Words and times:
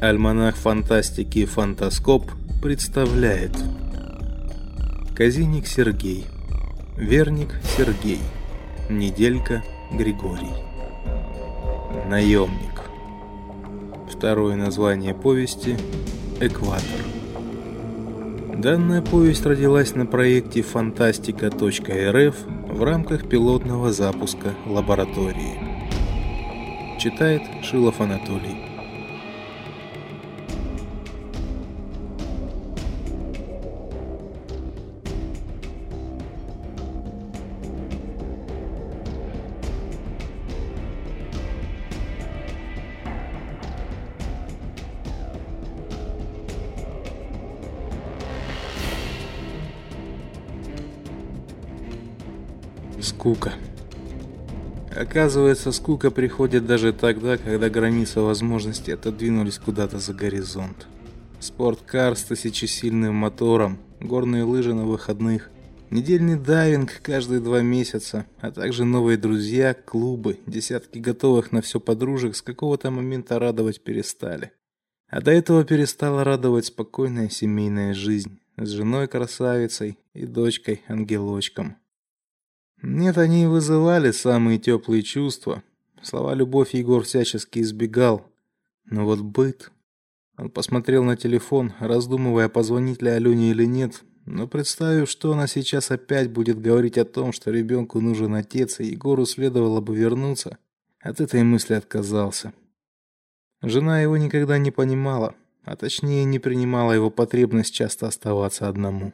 Альманах 0.00 0.56
фантастики 0.56 1.44
Фантаскоп 1.44 2.30
представляет 2.62 3.52
Казиник 5.14 5.66
Сергей 5.66 6.24
Верник 6.96 7.60
Сергей 7.76 8.20
Неделька 8.88 9.62
Григорий 9.92 10.54
Наемник 12.08 12.80
Второе 14.10 14.56
название 14.56 15.12
повести 15.12 15.76
Экватор 16.40 17.04
Данная 18.56 19.02
повесть 19.02 19.44
родилась 19.44 19.94
на 19.94 20.06
проекте 20.06 20.62
фантастика.рф 20.62 22.36
в 22.72 22.82
рамках 22.82 23.28
пилотного 23.28 23.92
запуска 23.92 24.54
лаборатории. 24.66 26.98
Читает 26.98 27.42
Шилов 27.62 28.02
Анатолий. 28.02 28.69
Скука. 53.02 53.54
Оказывается, 54.94 55.72
скука 55.72 56.10
приходит 56.10 56.66
даже 56.66 56.92
тогда, 56.92 57.38
когда 57.38 57.70
границы 57.70 58.20
возможностей 58.20 58.92
отодвинулись 58.92 59.58
куда-то 59.58 59.98
за 59.98 60.12
горизонт. 60.12 60.86
Спорткар 61.38 62.14
с 62.14 62.24
тысячесильным 62.24 63.14
мотором, 63.14 63.78
горные 64.00 64.44
лыжи 64.44 64.74
на 64.74 64.84
выходных, 64.84 65.50
недельный 65.88 66.36
дайвинг 66.38 67.00
каждые 67.02 67.40
два 67.40 67.62
месяца, 67.62 68.26
а 68.40 68.50
также 68.50 68.84
новые 68.84 69.16
друзья, 69.16 69.72
клубы, 69.72 70.38
десятки 70.46 70.98
готовых 70.98 71.52
на 71.52 71.62
все 71.62 71.80
подружек 71.80 72.36
с 72.36 72.42
какого-то 72.42 72.90
момента 72.90 73.38
радовать 73.38 73.82
перестали. 73.82 74.52
А 75.08 75.22
до 75.22 75.30
этого 75.30 75.64
перестала 75.64 76.22
радовать 76.22 76.66
спокойная 76.66 77.30
семейная 77.30 77.94
жизнь 77.94 78.40
с 78.58 78.68
женой 78.68 79.08
красавицей 79.08 79.98
и 80.12 80.26
дочкой 80.26 80.82
ангелочком. 80.86 81.76
Нет, 82.82 83.18
они 83.18 83.46
вызывали 83.46 84.10
самые 84.10 84.58
теплые 84.58 85.02
чувства. 85.02 85.62
Слова 86.02 86.34
любовь 86.34 86.72
Егор 86.72 87.02
всячески 87.02 87.58
избегал. 87.58 88.26
Но 88.86 89.04
вот 89.04 89.20
быт. 89.20 89.70
Он 90.38 90.48
посмотрел 90.48 91.04
на 91.04 91.16
телефон, 91.16 91.74
раздумывая, 91.78 92.48
позвонить 92.48 93.02
ли 93.02 93.10
Алёне 93.10 93.50
или 93.50 93.66
нет, 93.66 94.02
но 94.24 94.48
представив, 94.48 95.10
что 95.10 95.32
она 95.32 95.46
сейчас 95.46 95.90
опять 95.90 96.30
будет 96.30 96.58
говорить 96.58 96.96
о 96.96 97.04
том, 97.04 97.32
что 97.32 97.50
ребенку 97.50 98.00
нужен 98.00 98.34
отец, 98.34 98.80
и 98.80 98.86
Егору 98.86 99.26
следовало 99.26 99.82
бы 99.82 99.94
вернуться, 99.94 100.56
от 101.00 101.20
этой 101.20 101.42
мысли 101.42 101.74
отказался. 101.74 102.54
Жена 103.60 104.00
его 104.00 104.16
никогда 104.16 104.56
не 104.56 104.70
понимала, 104.70 105.34
а 105.64 105.76
точнее 105.76 106.24
не 106.24 106.38
принимала 106.38 106.92
его 106.92 107.10
потребность 107.10 107.74
часто 107.74 108.06
оставаться 108.06 108.66
одному 108.66 109.12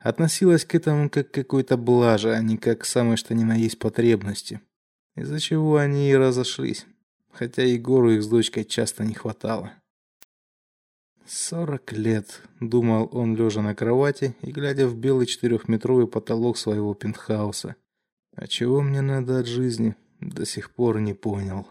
относилась 0.00 0.64
к 0.64 0.74
этому 0.74 1.08
как 1.08 1.30
к 1.30 1.34
какой-то 1.34 1.76
блаже, 1.76 2.34
а 2.34 2.42
не 2.42 2.56
как 2.56 2.80
к 2.80 2.84
самой 2.84 3.16
что 3.16 3.34
ни 3.34 3.44
на 3.44 3.54
есть 3.54 3.78
потребности. 3.78 4.60
Из-за 5.14 5.38
чего 5.38 5.76
они 5.76 6.10
и 6.10 6.16
разошлись, 6.16 6.86
хотя 7.30 7.62
Егору 7.62 8.10
их 8.10 8.22
с 8.22 8.28
дочкой 8.28 8.64
часто 8.64 9.04
не 9.04 9.14
хватало. 9.14 9.72
«Сорок 11.26 11.92
лет»,— 11.92 12.42
думал 12.60 13.08
он, 13.12 13.36
лежа 13.36 13.62
на 13.62 13.74
кровати 13.74 14.34
и 14.42 14.50
глядя 14.50 14.88
в 14.88 14.96
белый 14.96 15.26
четырехметровый 15.26 16.08
потолок 16.08 16.58
своего 16.58 16.92
пентхауса. 16.94 17.76
«А 18.34 18.48
чего 18.48 18.80
мне 18.80 19.00
надо 19.00 19.38
от 19.38 19.46
жизни?» 19.46 19.94
До 20.20 20.44
сих 20.44 20.70
пор 20.70 21.00
не 21.00 21.14
понял. 21.14 21.66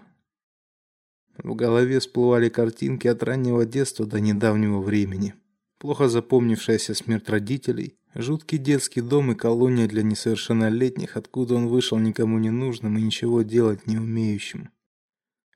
В 1.38 1.54
голове 1.54 2.00
всплывали 2.00 2.50
картинки 2.50 3.08
от 3.08 3.22
раннего 3.22 3.64
детства 3.64 4.08
до 4.08 4.20
недавнего 4.20 4.82
времени. 4.82 5.36
Плохо 5.78 6.10
запомнившаяся 6.10 6.96
смерть 6.96 7.30
родителей, 7.30 7.99
Жуткий 8.16 8.58
детский 8.58 9.02
дом 9.02 9.32
и 9.32 9.36
колония 9.36 9.88
для 9.88 10.02
несовершеннолетних, 10.02 11.16
откуда 11.16 11.56
он 11.56 11.68
вышел 11.68 11.98
никому 12.00 12.40
не 12.40 12.50
нужным 12.50 12.98
и 12.98 13.02
ничего 13.02 13.44
делать 13.44 13.86
не 13.86 13.98
умеющим. 13.98 14.70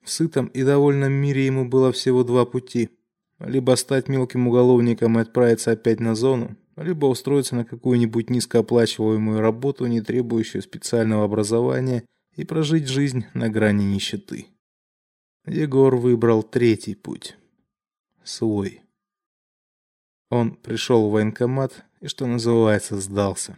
В 0.03 0.09
сытом 0.11 0.47
и 0.47 0.63
довольном 0.63 1.13
мире 1.13 1.45
ему 1.45 1.67
было 1.67 1.91
всего 1.91 2.23
два 2.23 2.45
пути: 2.45 2.89
либо 3.39 3.75
стать 3.75 4.07
мелким 4.07 4.47
уголовником 4.47 5.17
и 5.17 5.21
отправиться 5.21 5.71
опять 5.71 5.99
на 5.99 6.13
зону, 6.13 6.55
либо 6.75 7.07
устроиться 7.07 7.55
на 7.55 7.65
какую-нибудь 7.65 8.29
низкооплачиваемую 8.29 9.39
работу, 9.39 9.85
не 9.87 10.01
требующую 10.01 10.61
специального 10.61 11.23
образования, 11.23 12.03
и 12.35 12.45
прожить 12.45 12.87
жизнь 12.87 13.25
на 13.33 13.49
грани 13.49 13.83
нищеты. 13.83 14.47
Егор 15.45 15.95
выбрал 15.95 16.43
третий 16.43 16.95
путь 16.95 17.37
свой. 18.23 18.81
Он 20.29 20.55
пришел 20.55 21.09
в 21.09 21.11
военкомат 21.11 21.85
и, 22.03 22.07
что 22.07 22.27
называется, 22.27 22.99
сдался. 22.99 23.57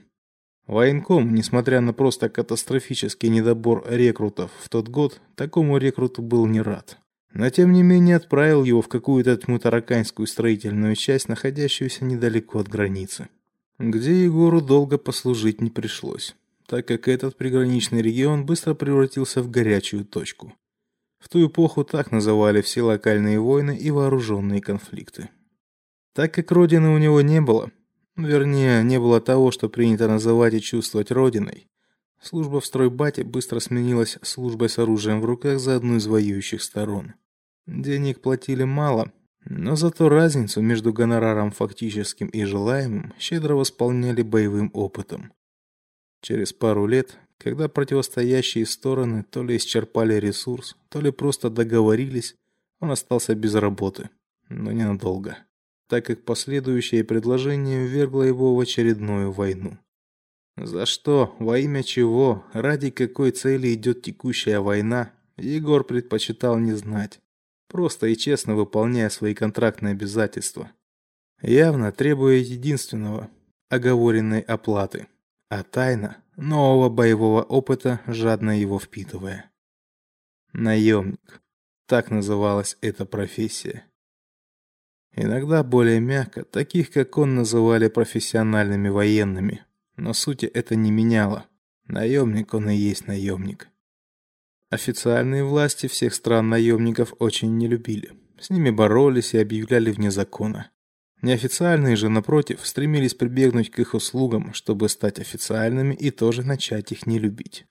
Военком, 0.67 1.33
несмотря 1.33 1.81
на 1.81 1.93
просто 1.93 2.29
катастрофический 2.29 3.29
недобор 3.29 3.83
рекрутов 3.89 4.51
в 4.59 4.69
тот 4.69 4.87
год, 4.87 5.19
такому 5.35 5.77
рекруту 5.77 6.21
был 6.21 6.45
не 6.45 6.61
рад. 6.61 6.99
Но 7.33 7.49
тем 7.49 7.73
не 7.73 7.81
менее 7.81 8.15
отправил 8.15 8.63
его 8.63 8.81
в 8.81 8.87
какую-то 8.87 9.35
тьмутараканскую 9.35 10.27
строительную 10.27 10.95
часть, 10.95 11.27
находящуюся 11.27 12.05
недалеко 12.05 12.59
от 12.59 12.67
границы, 12.67 13.29
где 13.79 14.23
Егору 14.23 14.61
долго 14.61 14.99
послужить 14.99 15.59
не 15.59 15.71
пришлось, 15.71 16.35
так 16.67 16.87
как 16.87 17.07
этот 17.07 17.37
приграничный 17.37 18.03
регион 18.03 18.45
быстро 18.45 18.75
превратился 18.75 19.41
в 19.41 19.49
горячую 19.49 20.05
точку. 20.05 20.53
В 21.17 21.29
ту 21.29 21.47
эпоху 21.47 21.83
так 21.83 22.11
называли 22.11 22.61
все 22.61 22.83
локальные 22.83 23.39
войны 23.39 23.75
и 23.75 23.89
вооруженные 23.89 24.61
конфликты. 24.61 25.29
Так 26.13 26.33
как 26.33 26.51
родины 26.51 26.89
у 26.89 26.99
него 26.99 27.21
не 27.21 27.41
было, 27.41 27.71
Вернее, 28.17 28.81
не 28.83 28.97
было 28.97 29.19
того, 29.19 29.51
что 29.51 29.67
принято 29.67 30.07
называть 30.07 30.53
и 30.53 30.61
чувствовать 30.61 31.11
родиной. 31.11 31.67
Служба 32.21 32.61
в 32.61 32.65
стройбате 32.65 33.23
быстро 33.23 33.59
сменилась 33.59 34.17
службой 34.21 34.69
с 34.69 34.79
оружием 34.79 35.19
в 35.19 35.25
руках 35.25 35.59
за 35.59 35.75
одну 35.75 35.97
из 35.97 36.07
воюющих 36.07 36.63
сторон. 36.63 37.13
Денег 37.67 38.21
платили 38.21 38.63
мало, 38.63 39.11
но 39.43 39.75
зато 39.75 40.07
разницу 40.07 40.61
между 40.61 40.93
гонораром 40.93 41.51
фактическим 41.51 42.27
и 42.27 42.45
желаемым 42.45 43.13
щедро 43.19 43.55
восполняли 43.55 44.21
боевым 44.21 44.71
опытом. 44.73 45.33
Через 46.21 46.53
пару 46.53 46.87
лет, 46.87 47.17
когда 47.37 47.67
противостоящие 47.67 48.65
стороны 48.65 49.23
то 49.29 49.43
ли 49.43 49.57
исчерпали 49.57 50.13
ресурс, 50.15 50.77
то 50.89 51.01
ли 51.01 51.11
просто 51.11 51.49
договорились, 51.49 52.35
он 52.79 52.91
остался 52.91 53.35
без 53.35 53.55
работы, 53.55 54.09
но 54.47 54.71
ненадолго 54.71 55.37
так 55.87 56.05
как 56.05 56.23
последующее 56.23 57.03
предложение 57.03 57.85
ввергло 57.85 58.23
его 58.23 58.55
в 58.55 58.59
очередную 58.59 59.31
войну. 59.31 59.77
За 60.57 60.85
что, 60.85 61.35
во 61.39 61.59
имя 61.59 61.83
чего, 61.83 62.45
ради 62.53 62.89
какой 62.89 63.31
цели 63.31 63.73
идет 63.73 64.01
текущая 64.01 64.59
война, 64.59 65.11
Егор 65.37 65.83
предпочитал 65.83 66.57
не 66.59 66.73
знать, 66.73 67.19
просто 67.67 68.07
и 68.07 68.15
честно 68.15 68.55
выполняя 68.55 69.09
свои 69.09 69.33
контрактные 69.33 69.91
обязательства, 69.91 70.71
явно 71.41 71.91
требуя 71.91 72.35
единственного 72.35 73.29
оговоренной 73.69 74.39
оплаты, 74.39 75.07
а 75.49 75.63
тайна 75.63 76.17
нового 76.37 76.89
боевого 76.89 77.43
опыта, 77.43 78.01
жадно 78.07 78.57
его 78.57 78.79
впитывая. 78.79 79.51
Наемник. 80.53 81.41
Так 81.85 82.09
называлась 82.11 82.77
эта 82.81 83.05
профессия. 83.05 83.85
Иногда 85.17 85.63
более 85.63 86.01
мягко, 86.01 86.43
таких 86.43 86.91
как 86.91 87.17
он 87.17 87.35
называли 87.35 87.87
профессиональными 87.87 88.89
военными, 88.89 89.63
но 89.95 90.13
сути 90.13 90.45
это 90.45 90.75
не 90.75 90.91
меняло. 90.91 91.45
Наемник 91.87 92.53
он 92.53 92.69
и 92.69 92.75
есть 92.75 93.07
наемник. 93.07 93.69
Официальные 94.69 95.45
власти 95.45 95.87
всех 95.87 96.13
стран 96.13 96.49
наемников 96.49 97.13
очень 97.19 97.55
не 97.55 97.67
любили. 97.67 98.11
С 98.39 98.49
ними 98.49 98.71
боролись 98.71 99.33
и 99.33 99.37
объявляли 99.37 99.91
вне 99.91 100.11
закона. 100.11 100.71
Неофициальные 101.21 101.95
же 101.95 102.09
напротив 102.09 102.59
стремились 102.67 103.13
прибегнуть 103.13 103.71
к 103.71 103.79
их 103.79 103.93
услугам, 103.93 104.53
чтобы 104.53 104.89
стать 104.89 105.19
официальными 105.19 105.95
и 105.95 106.11
тоже 106.11 106.43
начать 106.43 106.91
их 106.91 107.05
не 107.05 107.19
любить. 107.19 107.65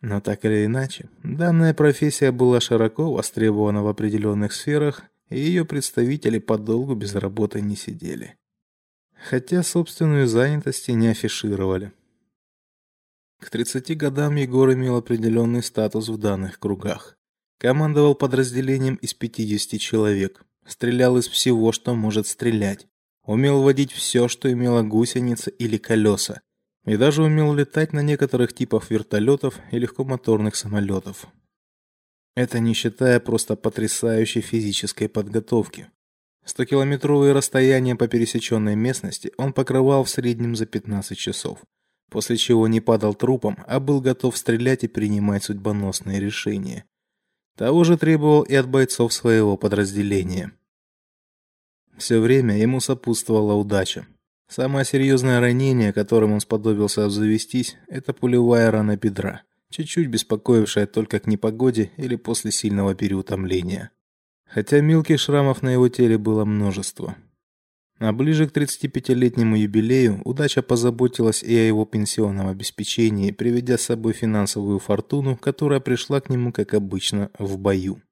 Но 0.00 0.20
так 0.20 0.44
или 0.44 0.66
иначе, 0.66 1.08
данная 1.24 1.74
профессия 1.74 2.30
была 2.30 2.60
широко 2.60 3.12
востребована 3.12 3.82
в 3.82 3.88
определенных 3.88 4.52
сферах 4.52 5.02
и 5.32 5.38
ее 5.38 5.64
представители 5.64 6.38
подолгу 6.38 6.94
без 6.94 7.14
работы 7.14 7.60
не 7.60 7.76
сидели. 7.76 8.36
Хотя 9.14 9.62
собственную 9.62 10.26
занятость 10.26 10.88
не 10.88 11.08
афишировали. 11.08 11.92
К 13.40 13.50
30 13.50 13.96
годам 13.96 14.36
Егор 14.36 14.72
имел 14.72 14.96
определенный 14.96 15.62
статус 15.62 16.08
в 16.08 16.18
данных 16.18 16.58
кругах. 16.58 17.16
Командовал 17.58 18.14
подразделением 18.14 18.96
из 18.96 19.14
50 19.14 19.80
человек, 19.80 20.44
Стрелял 20.66 21.18
из 21.18 21.28
всего, 21.28 21.72
что 21.72 21.94
может 21.94 22.26
стрелять. 22.26 22.86
Умел 23.24 23.62
водить 23.62 23.92
все, 23.92 24.28
что 24.28 24.52
имело 24.52 24.82
гусеницы 24.82 25.50
или 25.50 25.76
колеса. 25.76 26.40
И 26.84 26.96
даже 26.96 27.22
умел 27.22 27.54
летать 27.54 27.92
на 27.92 28.00
некоторых 28.00 28.52
типах 28.52 28.90
вертолетов 28.90 29.58
и 29.70 29.78
легкомоторных 29.78 30.56
самолетов. 30.56 31.26
Это 32.34 32.60
не 32.60 32.72
считая 32.72 33.20
просто 33.20 33.56
потрясающей 33.56 34.40
физической 34.40 35.08
подготовки. 35.08 35.90
100-километровые 36.46 37.32
расстояния 37.32 37.94
по 37.94 38.08
пересеченной 38.08 38.74
местности 38.74 39.32
он 39.36 39.52
покрывал 39.52 40.04
в 40.04 40.10
среднем 40.10 40.56
за 40.56 40.66
15 40.66 41.16
часов, 41.16 41.58
после 42.10 42.36
чего 42.36 42.66
не 42.68 42.80
падал 42.80 43.14
трупом, 43.14 43.58
а 43.66 43.80
был 43.80 44.00
готов 44.00 44.36
стрелять 44.36 44.82
и 44.82 44.88
принимать 44.88 45.44
судьбоносные 45.44 46.20
решения. 46.20 46.84
Того 47.56 47.84
же 47.84 47.98
требовал 47.98 48.42
и 48.42 48.54
от 48.54 48.66
бойцов 48.66 49.12
своего 49.12 49.56
подразделения. 49.56 50.52
Все 51.98 52.18
время 52.18 52.58
ему 52.58 52.80
сопутствовала 52.80 53.52
удача. 53.54 54.06
Самое 54.48 54.84
серьезное 54.84 55.38
ранение, 55.38 55.92
которым 55.92 56.32
он 56.32 56.40
сподобился 56.40 57.04
обзавестись, 57.04 57.76
это 57.88 58.12
пулевая 58.12 58.70
рана 58.70 58.96
бедра, 58.96 59.42
чуть-чуть 59.72 60.08
беспокоившая 60.08 60.86
только 60.86 61.18
к 61.18 61.26
непогоде 61.26 61.90
или 61.96 62.14
после 62.14 62.52
сильного 62.52 62.94
переутомления. 62.94 63.90
Хотя 64.46 64.80
мелких 64.80 65.18
шрамов 65.18 65.62
на 65.62 65.70
его 65.70 65.88
теле 65.88 66.18
было 66.18 66.44
множество. 66.44 67.16
А 67.98 68.12
ближе 68.12 68.48
к 68.48 68.56
35-летнему 68.56 69.56
юбилею 69.56 70.20
удача 70.24 70.60
позаботилась 70.62 71.42
и 71.42 71.56
о 71.56 71.66
его 71.66 71.84
пенсионном 71.84 72.48
обеспечении, 72.48 73.30
приведя 73.30 73.78
с 73.78 73.82
собой 73.82 74.12
финансовую 74.12 74.78
фортуну, 74.78 75.36
которая 75.36 75.80
пришла 75.80 76.20
к 76.20 76.28
нему, 76.28 76.52
как 76.52 76.74
обычно, 76.74 77.30
в 77.38 77.58
бою. 77.58 78.02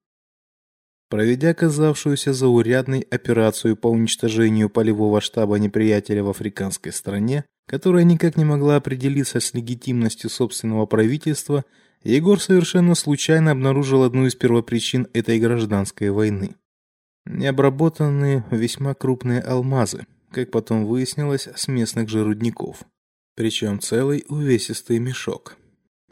Проведя 1.10 1.52
казавшуюся 1.52 2.32
заурядной 2.32 3.00
операцию 3.00 3.76
по 3.76 3.88
уничтожению 3.88 4.70
полевого 4.70 5.20
штаба 5.20 5.56
неприятеля 5.56 6.22
в 6.22 6.30
африканской 6.30 6.92
стране, 6.92 7.44
которая 7.66 8.04
никак 8.04 8.36
не 8.38 8.44
могла 8.46 8.76
определиться 8.76 9.40
с 9.40 9.52
легитимностью 9.52 10.30
собственного 10.30 10.86
правительства, 10.86 11.66
Егор 12.02 12.40
совершенно 12.40 12.94
случайно 12.94 13.50
обнаружил 13.50 14.04
одну 14.04 14.24
из 14.26 14.34
первопричин 14.34 15.08
этой 15.12 15.38
гражданской 15.38 16.08
войны 16.08 16.54
необработанные 17.30 18.44
весьма 18.50 18.94
крупные 18.94 19.40
алмазы, 19.40 20.06
как 20.30 20.50
потом 20.50 20.86
выяснилось, 20.86 21.48
с 21.54 21.68
местных 21.68 22.08
же 22.08 22.24
рудников. 22.24 22.82
Причем 23.36 23.80
целый 23.80 24.24
увесистый 24.28 24.98
мешок. 24.98 25.56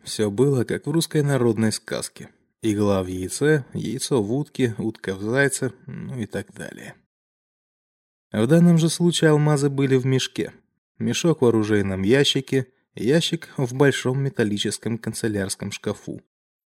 Все 0.03 0.31
было 0.31 0.65
как 0.65 0.87
в 0.87 0.91
русской 0.91 1.23
народной 1.23 1.73
сказке: 1.73 2.29
игла 2.63 3.03
в 3.03 3.07
яйце, 3.07 3.65
яйцо 3.75 4.23
в 4.23 4.33
утке, 4.33 4.75
утка 4.79 5.15
в 5.15 5.23
зайце, 5.23 5.73
ну 5.87 6.19
и 6.19 6.27
так 6.27 6.53
далее. 6.53 6.95
В 8.33 8.47
данном 8.47 8.79
же 8.79 8.89
случае 8.89 9.31
алмазы 9.31 9.71
были 9.71 9.97
в 9.97 10.05
мешке. 10.05 10.53
Мешок 10.99 11.41
в 11.41 11.47
оружейном 11.47 12.03
ящике, 12.03 12.67
ящик 12.95 13.49
в 13.57 13.75
большом 13.75 14.23
металлическом 14.23 14.99
канцелярском 14.99 15.73
шкафу. 15.73 16.21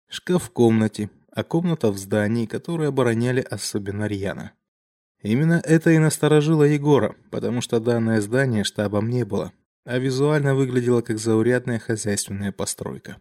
Шкаф 0.07 0.43
в 0.43 0.49
комнате, 0.51 1.09
а 1.31 1.43
комната 1.43 1.91
в 1.91 1.97
здании, 1.97 2.45
которую 2.45 2.89
обороняли 2.89 3.41
особенно 3.41 4.05
рьяно. 4.05 4.53
Именно 5.21 5.61
это 5.65 5.91
и 5.91 5.97
насторожило 5.97 6.63
Егора, 6.63 7.15
потому 7.29 7.61
что 7.61 7.79
данное 7.79 8.21
здание 8.21 8.63
штабом 8.63 9.09
не 9.09 9.25
было, 9.25 9.51
а 9.83 9.97
визуально 9.97 10.55
выглядело 10.55 11.01
как 11.01 11.19
заурядная 11.19 11.79
хозяйственная 11.79 12.53
постройка. 12.53 13.17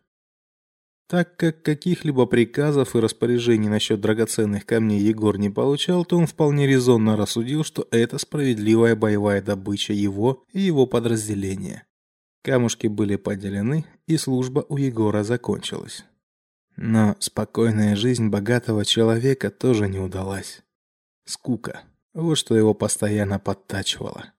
Так 1.08 1.36
как 1.36 1.62
каких-либо 1.62 2.26
приказов 2.26 2.94
и 2.94 3.00
распоряжений 3.00 3.70
насчет 3.70 3.98
драгоценных 3.98 4.66
камней 4.66 5.00
Егор 5.00 5.38
не 5.38 5.48
получал, 5.48 6.04
то 6.04 6.18
он 6.18 6.26
вполне 6.26 6.66
резонно 6.66 7.16
рассудил, 7.16 7.64
что 7.64 7.88
это 7.90 8.18
справедливая 8.18 8.94
боевая 8.94 9.40
добыча 9.40 9.94
его 9.94 10.44
и 10.52 10.60
его 10.60 10.86
подразделения. 10.86 11.86
Камушки 12.42 12.88
были 12.88 13.16
поделены, 13.16 13.86
и 14.06 14.18
служба 14.18 14.66
у 14.68 14.76
Егора 14.76 15.22
закончилась. 15.22 16.04
Но 16.76 17.16
спокойная 17.20 17.96
жизнь 17.96 18.28
богатого 18.28 18.84
человека 18.84 19.50
тоже 19.50 19.88
не 19.88 19.98
удалась. 19.98 20.62
Скука. 21.24 21.84
Вот 22.12 22.36
что 22.36 22.54
его 22.54 22.74
постоянно 22.74 23.38
подтачивало. 23.38 24.32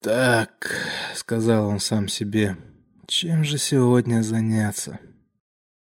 Так, 0.00 0.70
сказал 1.14 1.68
он 1.68 1.80
сам 1.80 2.08
себе. 2.08 2.56
Чем 3.06 3.44
же 3.44 3.58
сегодня 3.58 4.22
заняться? 4.22 4.98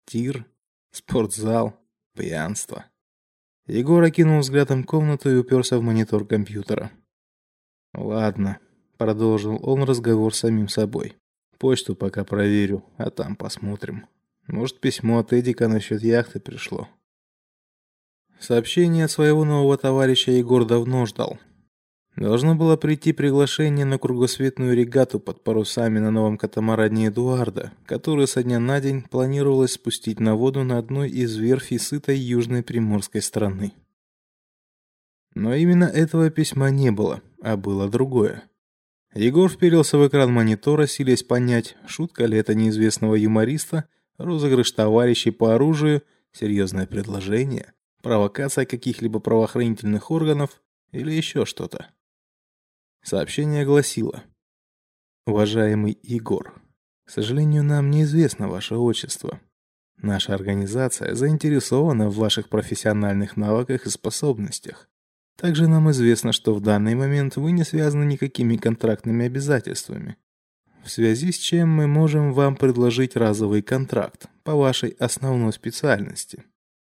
Тир, 0.04 0.44
спортзал, 0.90 1.74
пьянство. 2.14 2.84
Егор 3.66 4.02
окинул 4.02 4.40
взглядом 4.40 4.84
комнату 4.84 5.30
и 5.30 5.36
уперся 5.36 5.78
в 5.78 5.82
монитор 5.82 6.26
компьютера. 6.26 6.90
Ладно, 7.94 8.58
продолжил 8.98 9.58
он 9.62 9.84
разговор 9.84 10.34
с 10.34 10.40
самим 10.40 10.68
собой. 10.68 11.16
Почту 11.58 11.96
пока 11.96 12.24
проверю, 12.24 12.84
а 12.98 13.10
там 13.10 13.34
посмотрим. 13.34 14.06
Может, 14.46 14.80
письмо 14.80 15.20
от 15.20 15.32
Эдика 15.32 15.68
насчет 15.68 16.02
яхты 16.02 16.38
пришло. 16.38 16.88
Сообщение 18.38 19.06
от 19.06 19.10
своего 19.10 19.44
нового 19.44 19.78
товарища 19.78 20.32
Егор 20.32 20.66
давно 20.66 21.06
ждал. 21.06 21.38
Должно 22.16 22.54
было 22.54 22.76
прийти 22.76 23.12
приглашение 23.12 23.84
на 23.84 23.98
кругосветную 23.98 24.74
регату 24.74 25.20
под 25.20 25.44
парусами 25.44 25.98
на 25.98 26.10
новом 26.10 26.38
катамаране 26.38 27.08
Эдуарда, 27.08 27.72
который 27.84 28.26
со 28.26 28.42
дня 28.42 28.58
на 28.58 28.80
день 28.80 29.02
планировалось 29.02 29.72
спустить 29.72 30.18
на 30.18 30.34
воду 30.34 30.64
на 30.64 30.78
одной 30.78 31.10
из 31.10 31.36
верфей 31.36 31.78
сытой 31.78 32.16
южной 32.16 32.62
приморской 32.62 33.20
страны. 33.20 33.74
Но 35.34 35.54
именно 35.54 35.84
этого 35.84 36.30
письма 36.30 36.70
не 36.70 36.90
было, 36.90 37.20
а 37.42 37.58
было 37.58 37.86
другое. 37.86 38.44
Егор 39.14 39.50
вперился 39.50 39.98
в 39.98 40.08
экран 40.08 40.32
монитора, 40.32 40.86
силясь 40.86 41.22
понять, 41.22 41.76
шутка 41.86 42.24
ли 42.24 42.38
это 42.38 42.54
неизвестного 42.54 43.14
юмориста 43.14 43.84
розыгрыш 44.16 44.72
товарищей 44.72 45.32
по 45.32 45.54
оружию, 45.54 46.02
серьезное 46.32 46.86
предложение, 46.86 47.74
провокация 48.02 48.64
каких-либо 48.64 49.20
правоохранительных 49.20 50.10
органов 50.10 50.62
или 50.92 51.12
еще 51.12 51.44
что-то. 51.44 51.90
Сообщение 53.06 53.64
гласило: 53.64 54.24
Уважаемый 55.26 55.96
Егор, 56.02 56.60
к 57.04 57.10
сожалению, 57.10 57.62
нам 57.62 57.90
неизвестно 57.90 58.48
ваше 58.48 58.74
отчество. 58.74 59.40
Наша 59.96 60.34
организация 60.34 61.14
заинтересована 61.14 62.08
в 62.08 62.16
ваших 62.16 62.48
профессиональных 62.48 63.36
навыках 63.36 63.86
и 63.86 63.90
способностях. 63.90 64.88
Также 65.36 65.68
нам 65.68 65.88
известно, 65.92 66.32
что 66.32 66.52
в 66.52 66.60
данный 66.60 66.96
момент 66.96 67.36
вы 67.36 67.52
не 67.52 67.62
связаны 67.62 68.04
никакими 68.04 68.56
контрактными 68.56 69.26
обязательствами 69.26 70.16
в 70.86 70.90
связи 70.90 71.32
с 71.32 71.38
чем 71.38 71.68
мы 71.68 71.88
можем 71.88 72.32
вам 72.32 72.54
предложить 72.54 73.16
разовый 73.16 73.60
контракт 73.60 74.28
по 74.44 74.54
вашей 74.54 74.90
основной 74.90 75.52
специальности. 75.52 76.44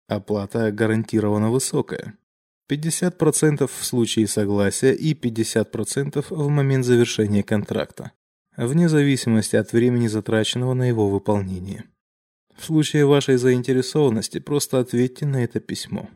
Оплата 0.08 0.72
гарантированно 0.72 1.50
высокая. 1.50 2.16
50% 2.70 3.68
в 3.68 3.84
случае 3.84 4.28
согласия 4.28 4.94
и 4.94 5.14
50% 5.14 6.26
в 6.30 6.50
момент 6.50 6.86
завершения 6.86 7.44
контракта, 7.44 8.12
вне 8.56 8.88
зависимости 8.88 9.56
от 9.56 9.74
времени, 9.74 10.08
затраченного 10.08 10.74
на 10.74 10.88
его 10.88 11.10
выполнение. 11.10 11.86
В 12.56 12.66
случае 12.66 13.06
вашей 13.06 13.38
заинтересованности 13.38 14.40
просто 14.40 14.80
ответьте 14.80 15.26
на 15.26 15.44
это 15.44 15.60
письмо. 15.60 16.10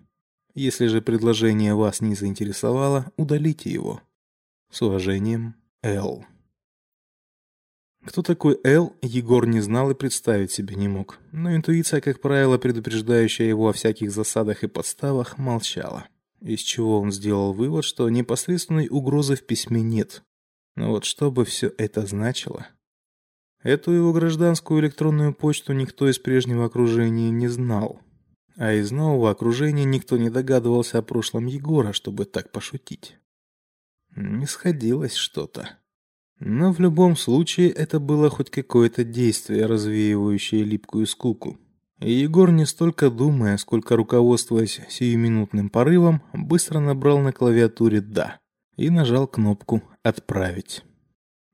Если 0.54 0.88
же 0.88 1.02
предложение 1.02 1.74
вас 1.74 2.02
не 2.02 2.16
заинтересовало, 2.16 3.12
удалите 3.18 3.72
его. 3.72 4.02
С 4.72 4.82
уважением, 4.82 5.56
Л. 5.82 6.26
Кто 8.06 8.22
такой 8.22 8.60
Эл, 8.64 8.96
Егор 9.02 9.48
не 9.48 9.62
знал 9.62 9.90
и 9.92 9.96
представить 9.96 10.52
себе 10.52 10.76
не 10.76 10.90
мог. 10.90 11.20
Но 11.32 11.56
интуиция, 11.56 12.02
как 12.02 12.20
правило, 12.20 12.58
предупреждающая 12.58 13.48
его 13.48 13.70
о 13.70 13.74
всяких 13.74 14.12
засадах 14.12 14.64
и 14.64 14.68
подставах, 14.68 15.38
молчала. 15.38 16.08
Из 16.44 16.60
чего 16.60 17.00
он 17.00 17.14
сделал 17.14 17.54
вывод, 17.54 17.86
что 17.86 18.10
непосредственной 18.10 18.90
угрозы 18.90 19.38
в 19.38 19.46
письме 19.46 19.82
нет. 19.82 20.24
Но 20.76 20.90
вот 20.90 21.06
что 21.06 21.32
бы 21.32 21.46
все 21.46 21.72
это 21.78 22.06
значило? 22.06 22.68
Эту 23.62 23.92
его 23.92 24.12
гражданскую 24.12 24.82
электронную 24.82 25.34
почту 25.34 25.72
никто 25.72 26.10
из 26.10 26.20
прежнего 26.20 26.66
окружения 26.66 27.32
не 27.32 27.48
знал. 27.48 28.02
А 28.58 28.74
из 28.74 28.92
нового 28.92 29.32
окружения 29.32 29.86
никто 29.86 30.18
не 30.18 30.30
догадывался 30.30 30.98
о 30.98 31.02
прошлом 31.02 31.46
Егора, 31.46 31.94
чтобы 31.94 32.26
так 32.26 32.52
пошутить. 32.52 33.18
Не 34.18 34.46
сходилось 34.46 35.16
что-то. 35.16 35.80
Но 36.40 36.74
в 36.74 36.80
любом 36.82 37.16
случае 37.16 37.70
это 37.70 38.02
было 38.02 38.30
хоть 38.30 38.50
какое-то 38.50 39.06
действие, 39.06 39.66
развеивающее 39.66 40.66
липкую 40.66 41.08
скуку. 41.08 41.58
Егор, 42.12 42.52
не 42.52 42.66
столько 42.66 43.10
думая, 43.10 43.58
сколько 43.58 43.96
руководствуясь 43.96 44.82
сиюминутным 44.90 45.70
порывом, 45.70 46.22
быстро 46.34 46.80
набрал 46.80 47.20
на 47.20 47.32
клавиатуре 47.32 48.02
«да» 48.02 48.40
и 48.76 48.90
нажал 48.90 49.26
кнопку 49.26 49.82
«Отправить». 50.04 50.84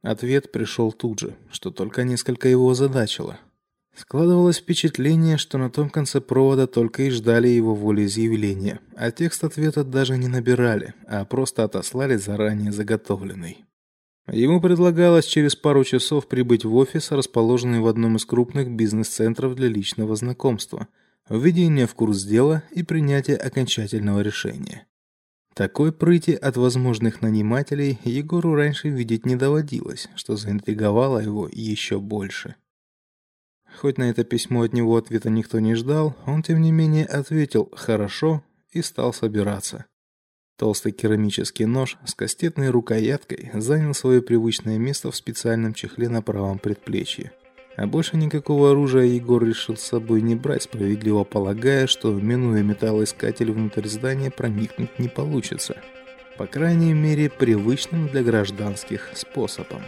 Ответ 0.01 0.51
пришел 0.51 0.91
тут 0.91 1.19
же, 1.19 1.35
что 1.51 1.69
только 1.69 2.03
несколько 2.03 2.47
его 2.47 2.69
озадачило. 2.69 3.37
Складывалось 3.95 4.57
впечатление, 4.57 5.37
что 5.37 5.57
на 5.57 5.69
том 5.69 5.89
конце 5.89 6.21
провода 6.21 6.67
только 6.67 7.03
и 7.03 7.09
ждали 7.09 7.49
его 7.49 7.75
волеизъявления, 7.75 8.79
а 8.95 9.11
текст 9.11 9.43
ответа 9.43 9.83
даже 9.83 10.17
не 10.17 10.27
набирали, 10.27 10.93
а 11.05 11.25
просто 11.25 11.63
отослали 11.63 12.15
заранее 12.15 12.71
заготовленный. 12.71 13.65
Ему 14.31 14.61
предлагалось 14.61 15.25
через 15.25 15.55
пару 15.55 15.83
часов 15.83 16.27
прибыть 16.27 16.65
в 16.65 16.75
офис, 16.75 17.11
расположенный 17.11 17.79
в 17.79 17.87
одном 17.87 18.17
из 18.17 18.25
крупных 18.25 18.69
бизнес-центров 18.69 19.55
для 19.55 19.69
личного 19.69 20.15
знакомства, 20.15 20.87
введения 21.29 21.87
в 21.87 21.95
курс 21.95 22.23
дела 22.23 22.63
и 22.71 22.83
принятия 22.83 23.35
окончательного 23.35 24.21
решения. 24.21 24.85
Такой 25.55 25.91
прыти 25.91 26.33
от 26.33 26.57
возможных 26.57 27.21
нанимателей 27.21 27.99
Егору 28.03 28.55
раньше 28.55 28.89
видеть 28.89 29.25
не 29.25 29.35
доводилось, 29.35 30.07
что 30.15 30.35
заинтриговало 30.35 31.19
его 31.19 31.49
еще 31.51 31.99
больше. 31.99 32.55
Хоть 33.77 33.97
на 33.97 34.09
это 34.09 34.23
письмо 34.23 34.61
от 34.63 34.73
него 34.73 34.95
ответа 34.95 35.29
никто 35.29 35.59
не 35.59 35.75
ждал, 35.75 36.15
он 36.25 36.43
тем 36.43 36.61
не 36.61 36.71
менее 36.71 37.05
ответил 37.05 37.69
«хорошо» 37.75 38.43
и 38.71 38.81
стал 38.81 39.11
собираться. 39.13 39.85
Толстый 40.59 40.91
керамический 40.91 41.63
нож 41.63 41.97
с 42.03 42.13
кастетной 42.13 42.69
рукояткой 42.69 43.49
занял 43.53 43.93
свое 43.93 44.21
привычное 44.21 44.77
место 44.77 45.09
в 45.09 45.15
специальном 45.15 45.73
чехле 45.73 46.09
на 46.09 46.21
правом 46.21 46.59
предплечье. 46.59 47.31
А 47.77 47.87
больше 47.87 48.17
никакого 48.17 48.71
оружия 48.71 49.05
Егор 49.05 49.41
решил 49.41 49.77
с 49.77 49.83
собой 49.83 50.21
не 50.21 50.35
брать, 50.35 50.63
справедливо 50.63 51.23
полагая, 51.23 51.87
что 51.87 52.11
минуя 52.11 52.61
металлоискатель 52.61 53.53
внутрь 53.53 53.87
здания 53.87 54.31
проникнуть 54.31 54.99
не 54.99 55.07
получится. 55.07 55.77
По 56.37 56.45
крайней 56.45 56.93
мере, 56.93 57.29
привычным 57.29 58.09
для 58.09 58.21
гражданских 58.21 59.11
способом. 59.15 59.81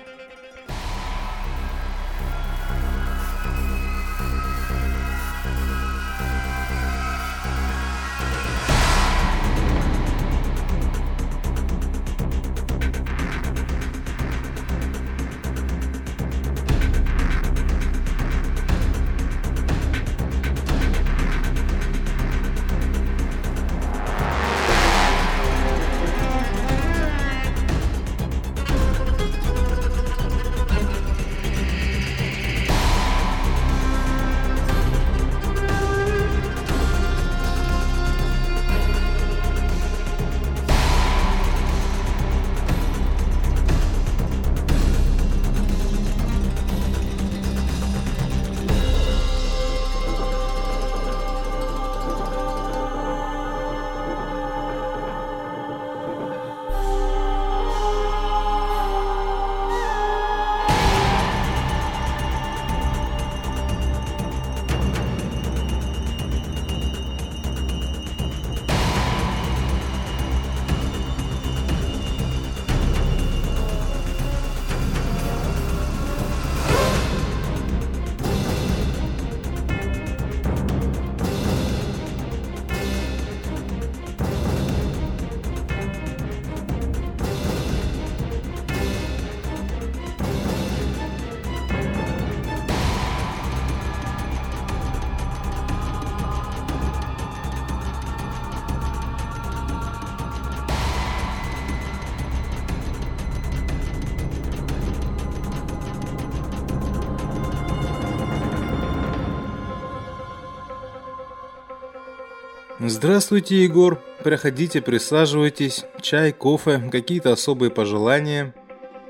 Здравствуйте, 112.83 113.63
Егор. 113.63 114.01
Проходите, 114.23 114.81
присаживайтесь. 114.81 115.85
Чай, 116.01 116.31
кофе, 116.31 116.81
какие-то 116.91 117.31
особые 117.31 117.69
пожелания? 117.69 118.55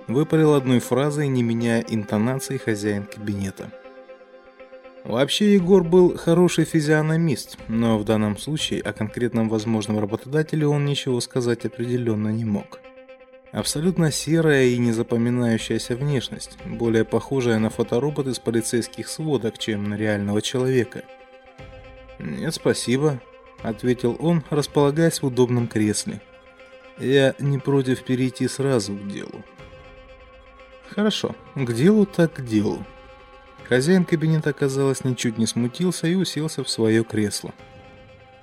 Выпалил 0.09 0.55
одной 0.55 0.79
фразой, 0.79 1.29
не 1.29 1.41
меняя 1.41 1.79
интонации 1.79 2.57
хозяин 2.57 3.05
кабинета. 3.05 3.71
Вообще 5.05 5.53
Егор 5.53 5.85
был 5.85 6.17
хороший 6.17 6.65
физиономист, 6.65 7.57
но 7.69 7.97
в 7.97 8.03
данном 8.03 8.37
случае 8.37 8.81
о 8.81 8.91
конкретном 8.91 9.47
возможном 9.47 9.99
работодателе 9.99 10.67
он 10.67 10.83
ничего 10.83 11.21
сказать 11.21 11.63
определенно 11.63 12.27
не 12.27 12.43
мог. 12.43 12.81
Абсолютно 13.53 14.11
серая 14.11 14.65
и 14.65 14.77
незапоминающаяся 14.77 15.95
внешность, 15.95 16.57
более 16.65 17.05
похожая 17.05 17.57
на 17.57 17.69
фоторобот 17.69 18.27
из 18.27 18.37
полицейских 18.37 19.07
сводок, 19.07 19.57
чем 19.57 19.85
на 19.85 19.93
реального 19.95 20.41
человека. 20.41 21.03
Нет, 22.19 22.53
спасибо, 22.53 23.21
ответил 23.63 24.15
он, 24.19 24.43
располагаясь 24.49 25.21
в 25.21 25.25
удобном 25.25 25.67
кресле. 25.67 26.21
Я 26.99 27.35
не 27.39 27.57
против 27.57 28.03
перейти 28.03 28.47
сразу 28.47 28.95
к 28.95 29.07
делу. 29.07 29.43
Хорошо, 30.89 31.35
к 31.55 31.73
делу 31.73 32.05
так 32.05 32.33
к 32.33 32.41
делу. 32.41 32.85
Хозяин 33.67 34.03
кабинета, 34.03 34.51
казалось, 34.51 35.05
ничуть 35.05 35.37
не 35.37 35.47
смутился 35.47 36.07
и 36.07 36.15
уселся 36.15 36.63
в 36.63 36.69
свое 36.69 37.03
кресло. 37.03 37.53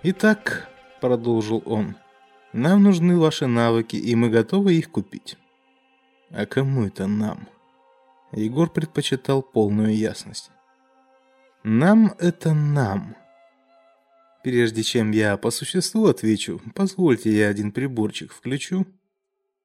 Итак, 0.02 0.68
продолжил 1.00 1.62
он. 1.66 1.96
Нам 2.52 2.82
нужны 2.82 3.18
ваши 3.18 3.46
навыки, 3.46 3.96
и 3.96 4.14
мы 4.14 4.30
готовы 4.30 4.74
их 4.74 4.90
купить. 4.90 5.36
А 6.30 6.46
кому 6.46 6.86
это 6.86 7.06
нам? 7.06 7.46
Егор 8.32 8.70
предпочитал 8.70 9.42
полную 9.42 9.94
ясность. 9.94 10.50
Нам 11.62 12.14
это 12.18 12.54
нам. 12.54 13.16
Прежде 14.48 14.82
чем 14.82 15.10
я 15.10 15.36
по 15.36 15.50
существу 15.50 16.06
отвечу, 16.06 16.62
позвольте 16.74 17.30
я 17.30 17.48
один 17.48 17.70
приборчик 17.70 18.32
включу. 18.32 18.86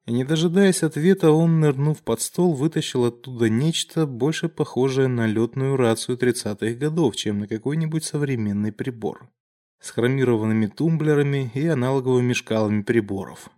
И 0.06 0.12
не 0.12 0.26
дожидаясь 0.26 0.84
ответа, 0.84 1.32
он, 1.32 1.62
нырнув 1.62 2.02
под 2.02 2.20
стол, 2.20 2.54
вытащил 2.54 3.06
оттуда 3.06 3.48
нечто 3.48 4.06
больше 4.06 4.50
похожее 4.50 5.08
на 5.08 5.26
летную 5.26 5.78
рацию 5.78 6.18
тридцатых 6.18 6.78
годов, 6.78 7.16
чем 7.16 7.40
на 7.40 7.48
какой-нибудь 7.48 8.04
современный 8.04 8.74
прибор, 8.74 9.32
с 9.80 9.90
хромированными 9.92 10.66
тумблерами 10.66 11.50
и 11.54 11.66
аналоговыми 11.66 12.34
шкалами 12.34 12.82
приборов. 12.82 13.50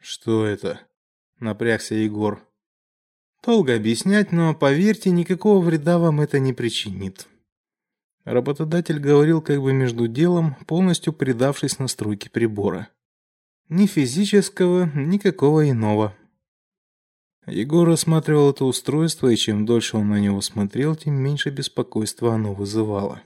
Что 0.00 0.46
это? 0.46 0.82
напрягся 1.40 1.96
Егор. 1.96 2.40
Долго 3.44 3.74
объяснять, 3.74 4.30
но 4.30 4.54
поверьте, 4.54 5.10
никакого 5.10 5.60
вреда 5.60 5.98
вам 5.98 6.20
это 6.20 6.38
не 6.38 6.52
причинит. 6.52 7.26
Работодатель 8.24 8.98
говорил 8.98 9.42
как 9.42 9.60
бы 9.60 9.72
между 9.72 10.08
делом, 10.08 10.56
полностью 10.66 11.12
предавшись 11.12 11.78
настройке 11.78 12.30
прибора. 12.30 12.88
Ни 13.68 13.86
физического, 13.86 14.90
никакого 14.94 15.68
иного. 15.70 16.16
Егор 17.46 17.86
рассматривал 17.86 18.50
это 18.50 18.64
устройство, 18.64 19.28
и 19.28 19.36
чем 19.36 19.66
дольше 19.66 19.98
он 19.98 20.08
на 20.08 20.18
него 20.18 20.40
смотрел, 20.40 20.96
тем 20.96 21.14
меньше 21.14 21.50
беспокойства 21.50 22.34
оно 22.34 22.54
вызывало. 22.54 23.22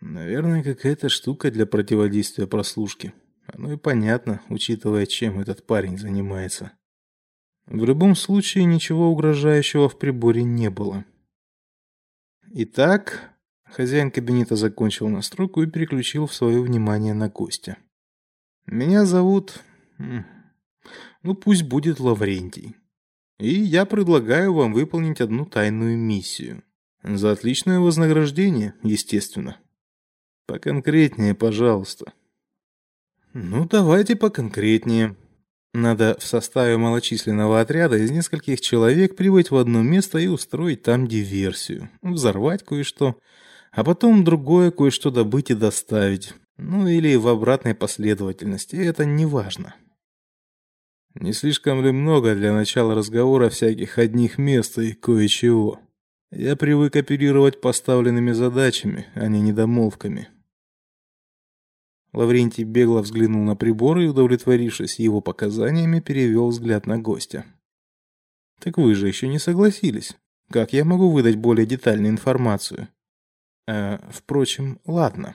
Наверное, 0.00 0.64
какая-то 0.64 1.08
штука 1.08 1.52
для 1.52 1.64
противодействия 1.64 2.48
прослушке. 2.48 3.14
Оно 3.46 3.72
и 3.72 3.76
понятно, 3.76 4.42
учитывая, 4.48 5.06
чем 5.06 5.38
этот 5.38 5.64
парень 5.64 5.98
занимается. 5.98 6.72
В 7.66 7.84
любом 7.84 8.16
случае 8.16 8.64
ничего 8.64 9.10
угрожающего 9.10 9.88
в 9.88 9.96
приборе 9.96 10.42
не 10.42 10.70
было. 10.70 11.04
Итак, 12.50 13.31
Хозяин 13.72 14.10
кабинета 14.10 14.54
закончил 14.54 15.08
настройку 15.08 15.62
и 15.62 15.66
переключил 15.66 16.28
свое 16.28 16.60
внимание 16.60 17.14
на 17.14 17.30
Костя. 17.30 17.78
Меня 18.66 19.06
зовут, 19.06 19.60
ну 21.22 21.34
пусть 21.34 21.62
будет 21.62 21.98
Лаврентий. 21.98 22.76
И 23.38 23.48
я 23.48 23.86
предлагаю 23.86 24.52
вам 24.52 24.74
выполнить 24.74 25.22
одну 25.22 25.46
тайную 25.46 25.96
миссию. 25.96 26.62
За 27.02 27.32
отличное 27.32 27.80
вознаграждение, 27.80 28.74
естественно. 28.82 29.58
Поконкретнее, 30.46 31.34
пожалуйста. 31.34 32.12
Ну, 33.32 33.66
давайте 33.66 34.16
поконкретнее. 34.16 35.16
Надо 35.72 36.16
в 36.20 36.24
составе 36.24 36.76
малочисленного 36.76 37.60
отряда 37.60 37.96
из 37.96 38.10
нескольких 38.10 38.60
человек 38.60 39.16
прибыть 39.16 39.50
в 39.50 39.56
одно 39.56 39.82
место 39.82 40.18
и 40.18 40.26
устроить 40.26 40.82
там 40.82 41.08
диверсию, 41.08 41.88
взорвать 42.02 42.62
кое-что, 42.62 43.16
а 43.72 43.84
потом 43.84 44.22
другое 44.22 44.70
кое-что 44.70 45.10
добыть 45.10 45.50
и 45.50 45.54
доставить. 45.54 46.34
Ну 46.58 46.86
или 46.86 47.16
в 47.16 47.26
обратной 47.26 47.74
последовательности, 47.74 48.76
это 48.76 49.04
не 49.04 49.26
важно. 49.26 49.74
Не 51.14 51.32
слишком 51.32 51.82
ли 51.82 51.90
много 51.90 52.34
для 52.34 52.52
начала 52.52 52.94
разговора 52.94 53.48
всяких 53.48 53.98
одних 53.98 54.38
мест 54.38 54.78
и 54.78 54.92
кое-чего? 54.92 55.80
Я 56.30 56.56
привык 56.56 56.96
оперировать 56.96 57.60
поставленными 57.60 58.32
задачами, 58.32 59.06
а 59.14 59.26
не 59.28 59.40
недомолвками. 59.40 60.28
Лаврентий 62.12 62.64
бегло 62.64 63.00
взглянул 63.00 63.42
на 63.42 63.56
приборы 63.56 64.04
и, 64.04 64.08
удовлетворившись 64.08 64.98
его 64.98 65.20
показаниями, 65.20 66.00
перевел 66.00 66.48
взгляд 66.48 66.86
на 66.86 66.98
гостя. 66.98 67.46
Так 68.60 68.78
вы 68.78 68.94
же 68.94 69.08
еще 69.08 69.28
не 69.28 69.38
согласились. 69.38 70.16
Как 70.50 70.72
я 70.72 70.84
могу 70.84 71.10
выдать 71.10 71.36
более 71.36 71.66
детальную 71.66 72.10
информацию? 72.10 72.88
Э, 73.72 73.98
впрочем, 74.10 74.78
ладно. 74.86 75.34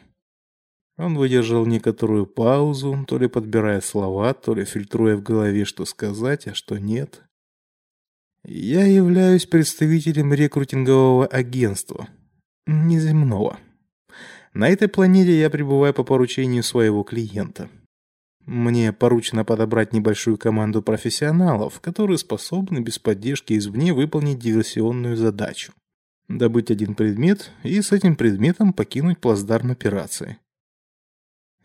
Он 0.97 1.17
выдержал 1.17 1.65
некоторую 1.65 2.27
паузу, 2.27 3.03
то 3.07 3.17
ли 3.17 3.27
подбирая 3.27 3.81
слова, 3.81 4.33
то 4.33 4.53
ли 4.53 4.63
фильтруя 4.63 5.15
в 5.15 5.23
голове, 5.23 5.65
что 5.65 5.85
сказать, 5.85 6.47
а 6.47 6.53
что 6.53 6.77
нет. 6.77 7.23
Я 8.43 8.85
являюсь 8.85 9.45
представителем 9.45 10.33
рекрутингового 10.33 11.25
агентства. 11.25 12.07
Неземного. 12.67 13.59
На 14.53 14.69
этой 14.69 14.87
планете 14.87 15.39
я 15.39 15.49
пребываю 15.49 15.93
по 15.93 16.03
поручению 16.03 16.63
своего 16.63 17.03
клиента. 17.03 17.69
Мне 18.45 18.93
поручено 18.93 19.45
подобрать 19.45 19.93
небольшую 19.93 20.37
команду 20.37 20.81
профессионалов, 20.81 21.79
которые 21.81 22.17
способны 22.17 22.79
без 22.79 22.99
поддержки 22.99 23.57
извне 23.57 23.93
выполнить 23.93 24.39
диверсионную 24.39 25.17
задачу. 25.17 25.73
Добыть 26.29 26.71
один 26.71 26.93
предмет 26.93 27.51
и 27.63 27.81
с 27.81 27.91
этим 27.91 28.15
предметом 28.15 28.73
покинуть 28.73 29.19
плацдарм 29.19 29.71
операции. 29.71 30.37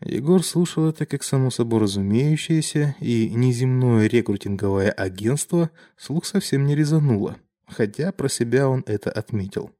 Егор 0.05 0.43
слушал 0.43 0.89
это 0.89 1.05
как 1.05 1.23
само 1.23 1.49
собой 1.49 1.81
разумеющееся, 1.81 2.95
и 2.99 3.29
неземное 3.29 4.07
рекрутинговое 4.07 4.91
агентство 4.91 5.69
слух 5.97 6.25
совсем 6.25 6.65
не 6.65 6.75
резануло, 6.75 7.37
хотя 7.67 8.11
про 8.11 8.27
себя 8.29 8.67
он 8.67 8.83
это 8.85 9.11
отметил. 9.11 9.71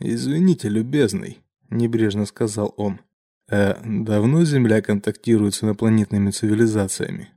«Извините, 0.00 0.68
любезный»,— 0.68 1.40
небрежно 1.70 2.26
сказал 2.26 2.74
он. 2.76 3.00
«А 3.48 3.80
давно 3.84 4.44
Земля 4.44 4.80
контактирует 4.80 5.54
с 5.54 5.62
инопланетными 5.62 6.30
цивилизациями?» 6.30 7.30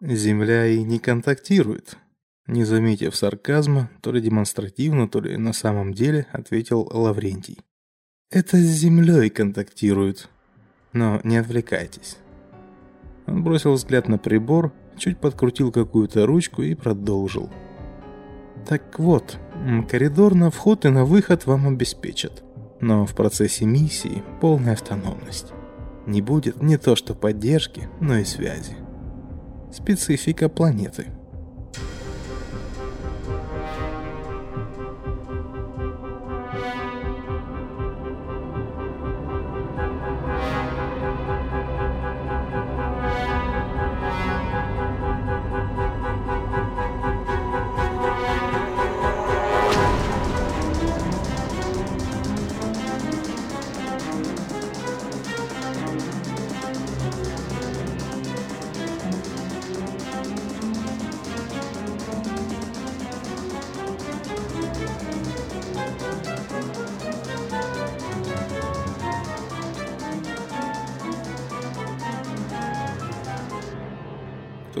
«Земля 0.00 0.66
и 0.66 0.82
не 0.82 0.98
контактирует»,— 0.98 1.96
не 2.46 2.64
заметив 2.64 3.14
сарказма, 3.14 3.90
то 4.00 4.12
ли 4.12 4.20
демонстративно, 4.20 5.08
то 5.08 5.20
ли 5.20 5.36
на 5.36 5.52
самом 5.52 5.94
деле, 5.94 6.26
ответил 6.32 6.88
Лаврентий. 6.92 7.58
«Это 8.30 8.56
с 8.56 8.60
Землей 8.60 9.30
контактирует», 9.30 10.28
но 10.92 11.20
не 11.24 11.36
отвлекайтесь. 11.36 12.18
Он 13.26 13.42
бросил 13.42 13.72
взгляд 13.72 14.08
на 14.08 14.18
прибор, 14.18 14.72
чуть 14.96 15.18
подкрутил 15.18 15.70
какую-то 15.70 16.26
ручку 16.26 16.62
и 16.62 16.74
продолжил. 16.74 17.50
Так 18.68 18.98
вот, 18.98 19.38
коридор 19.88 20.34
на 20.34 20.50
вход 20.50 20.84
и 20.84 20.88
на 20.88 21.04
выход 21.04 21.46
вам 21.46 21.68
обеспечат. 21.68 22.42
Но 22.80 23.06
в 23.06 23.14
процессе 23.14 23.64
миссии 23.64 24.22
полная 24.40 24.72
автономность. 24.72 25.52
Не 26.06 26.20
будет 26.20 26.60
не 26.62 26.76
то 26.78 26.96
что 26.96 27.14
поддержки, 27.14 27.88
но 28.00 28.18
и 28.18 28.24
связи. 28.24 28.76
Специфика 29.72 30.48
планеты– 30.48 31.06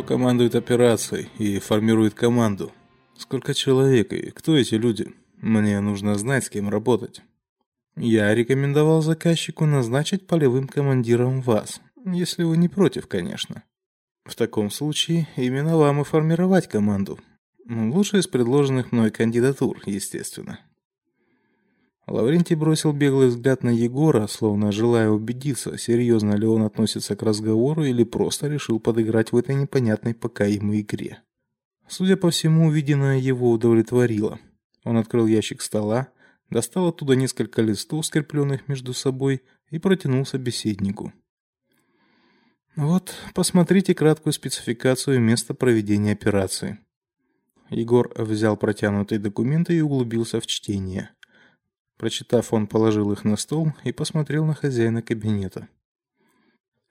командует 0.02 0.54
операцией 0.54 1.28
и 1.38 1.58
формирует 1.58 2.14
команду. 2.14 2.72
Сколько 3.16 3.54
человек 3.54 4.12
и 4.12 4.30
кто 4.30 4.56
эти 4.56 4.74
люди? 4.74 5.12
Мне 5.38 5.80
нужно 5.80 6.16
знать, 6.16 6.44
с 6.44 6.50
кем 6.50 6.68
работать. 6.68 7.22
Я 7.96 8.34
рекомендовал 8.34 9.02
заказчику 9.02 9.66
назначить 9.66 10.26
полевым 10.26 10.66
командиром 10.66 11.40
вас, 11.40 11.80
если 12.04 12.42
вы 12.42 12.56
не 12.56 12.68
против, 12.68 13.06
конечно. 13.06 13.62
В 14.24 14.34
таком 14.34 14.70
случае 14.70 15.28
именно 15.36 15.76
вам 15.76 16.00
и 16.00 16.04
формировать 16.04 16.68
команду. 16.68 17.18
Лучше 17.68 18.18
из 18.18 18.26
предложенных 18.26 18.92
мной 18.92 19.10
кандидатур, 19.10 19.82
естественно. 19.86 20.58
Лаврентий 22.06 22.56
бросил 22.56 22.92
беглый 22.92 23.28
взгляд 23.28 23.62
на 23.62 23.70
Егора, 23.70 24.26
словно 24.26 24.72
желая 24.72 25.08
убедиться, 25.08 25.78
серьезно 25.78 26.34
ли 26.34 26.46
он 26.46 26.62
относится 26.62 27.14
к 27.14 27.22
разговору 27.22 27.84
или 27.84 28.02
просто 28.02 28.48
решил 28.48 28.80
подыграть 28.80 29.32
в 29.32 29.36
этой 29.36 29.54
непонятной 29.54 30.14
пока 30.14 30.44
ему 30.44 30.78
игре. 30.78 31.22
Судя 31.86 32.16
по 32.16 32.30
всему, 32.30 32.66
увиденное 32.66 33.18
его 33.18 33.50
удовлетворило. 33.50 34.40
Он 34.84 34.96
открыл 34.96 35.26
ящик 35.26 35.62
стола, 35.62 36.08
достал 36.50 36.88
оттуда 36.88 37.14
несколько 37.14 37.62
листов, 37.62 38.06
скрепленных 38.06 38.68
между 38.68 38.94
собой, 38.94 39.42
и 39.70 39.78
протянул 39.78 40.26
собеседнику. 40.26 41.12
Вот, 42.76 43.14
посмотрите 43.34 43.94
краткую 43.94 44.32
спецификацию 44.32 45.20
места 45.20 45.54
проведения 45.54 46.12
операции. 46.12 46.78
Егор 47.70 48.12
взял 48.16 48.56
протянутые 48.56 49.18
документы 49.18 49.76
и 49.76 49.80
углубился 49.80 50.40
в 50.40 50.46
чтение. 50.46 51.10
Прочитав, 51.96 52.52
он 52.52 52.66
положил 52.66 53.12
их 53.12 53.24
на 53.24 53.36
стол 53.36 53.72
и 53.84 53.92
посмотрел 53.92 54.44
на 54.44 54.54
хозяина 54.54 55.02
кабинета. 55.02 55.68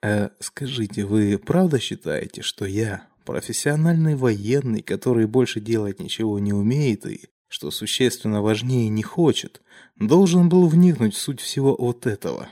«А 0.02 0.32
скажите, 0.40 1.04
вы 1.04 1.38
правда 1.38 1.78
считаете, 1.78 2.42
что 2.42 2.64
я, 2.64 3.06
профессиональный 3.24 4.16
военный, 4.16 4.82
который 4.82 5.26
больше 5.26 5.60
делать 5.60 6.00
ничего 6.00 6.38
не 6.38 6.52
умеет 6.52 7.06
и, 7.06 7.28
что 7.48 7.70
существенно 7.70 8.42
важнее, 8.42 8.88
не 8.88 9.02
хочет, 9.02 9.62
должен 9.96 10.48
был 10.48 10.66
вникнуть 10.66 11.14
в 11.14 11.18
суть 11.18 11.40
всего 11.40 11.76
вот 11.78 12.06
этого?» 12.06 12.48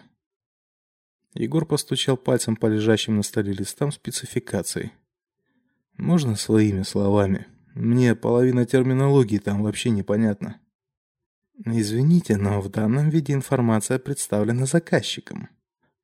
Егор 1.35 1.65
постучал 1.65 2.17
пальцем 2.17 2.57
по 2.57 2.67
лежащим 2.67 3.17
на 3.17 3.23
столе 3.23 3.53
листам 3.53 3.93
спецификаций. 3.93 4.93
«Можно 5.97 6.37
своими 6.37 6.83
словами? 6.83 7.47
Мне 7.75 8.15
половина 8.15 8.67
терминологии 8.67 9.39
там 9.39 9.63
вообще 9.63 9.91
непонятна». 9.91 10.61
Извините, 11.64 12.37
но 12.37 12.61
в 12.61 12.70
данном 12.70 13.11
виде 13.11 13.35
информация 13.35 13.99
представлена 13.99 14.64
заказчиком. 14.64 15.49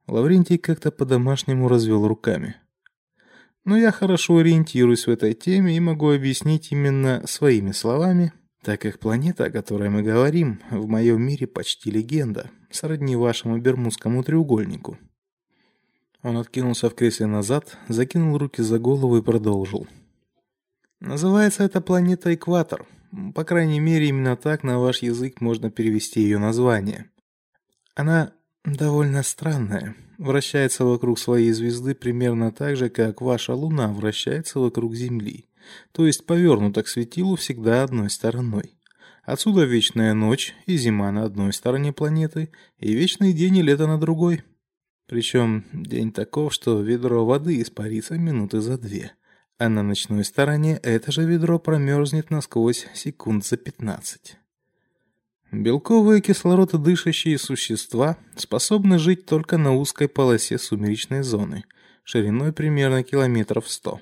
Лаврентий 0.06 0.58
как-то 0.58 0.90
по-домашнему 0.90 1.68
развел 1.68 2.06
руками. 2.06 2.56
Но 3.64 3.76
я 3.76 3.90
хорошо 3.90 4.38
ориентируюсь 4.38 5.06
в 5.06 5.10
этой 5.10 5.32
теме 5.32 5.76
и 5.76 5.80
могу 5.80 6.10
объяснить 6.10 6.70
именно 6.72 7.22
своими 7.26 7.72
словами, 7.72 8.32
так 8.62 8.82
как 8.82 8.98
планета, 8.98 9.46
о 9.46 9.50
которой 9.50 9.88
мы 9.88 10.02
говорим, 10.02 10.60
в 10.70 10.86
моем 10.86 11.22
мире 11.22 11.46
почти 11.46 11.90
легенда, 11.90 12.50
сродни 12.70 13.16
вашему 13.16 13.58
Бермудскому 13.58 14.22
треугольнику. 14.22 14.98
Он 16.22 16.36
откинулся 16.36 16.90
в 16.90 16.94
кресле 16.94 17.26
назад, 17.26 17.78
закинул 17.88 18.36
руки 18.36 18.62
за 18.62 18.78
голову 18.78 19.16
и 19.16 19.22
продолжил. 19.22 19.86
Называется 21.00 21.64
эта 21.64 21.80
планета 21.80 22.34
Экватор. 22.34 22.86
По 23.34 23.44
крайней 23.44 23.80
мере, 23.80 24.08
именно 24.08 24.36
так 24.36 24.62
на 24.62 24.78
ваш 24.78 25.00
язык 25.02 25.40
можно 25.40 25.70
перевести 25.70 26.20
ее 26.20 26.38
название. 26.38 27.10
Она 27.94 28.34
довольно 28.64 29.22
странная, 29.22 29.96
вращается 30.18 30.84
вокруг 30.84 31.18
своей 31.18 31.52
звезды 31.52 31.94
примерно 31.94 32.52
так 32.52 32.76
же, 32.76 32.90
как 32.90 33.22
ваша 33.22 33.54
Луна 33.54 33.88
вращается 33.88 34.60
вокруг 34.60 34.94
Земли, 34.94 35.48
то 35.92 36.06
есть 36.06 36.26
повернута 36.26 36.82
к 36.82 36.88
светилу 36.88 37.36
всегда 37.36 37.84
одной 37.84 38.10
стороной. 38.10 38.74
Отсюда 39.24 39.64
вечная 39.64 40.12
ночь 40.12 40.54
и 40.66 40.76
зима 40.76 41.10
на 41.10 41.24
одной 41.24 41.52
стороне 41.54 41.92
планеты, 41.92 42.50
и 42.78 42.92
вечный 42.92 43.32
день 43.32 43.56
и 43.56 43.62
лето 43.62 43.86
на 43.86 43.98
другой. 43.98 44.42
Причем 45.06 45.64
день 45.72 46.12
таков, 46.12 46.52
что 46.52 46.80
ведро 46.82 47.24
воды 47.24 47.62
испарится 47.62 48.18
минуты 48.18 48.60
за 48.60 48.76
две, 48.76 49.12
а 49.58 49.68
на 49.68 49.82
ночной 49.82 50.24
стороне 50.24 50.78
это 50.82 51.12
же 51.12 51.24
ведро 51.24 51.58
промерзнет 51.58 52.30
насквозь 52.30 52.86
секунд 52.94 53.44
за 53.44 53.56
пятнадцать. 53.56 54.36
Белковые 55.52 56.20
кислорододышащие 56.20 57.38
существа 57.38 58.18
способны 58.36 58.98
жить 58.98 59.26
только 59.26 59.56
на 59.58 59.72
узкой 59.72 60.08
полосе 60.08 60.58
сумеречной 60.58 61.22
зоны, 61.22 61.64
шириной 62.04 62.52
примерно 62.52 63.02
километров 63.02 63.70
сто. 63.70 64.00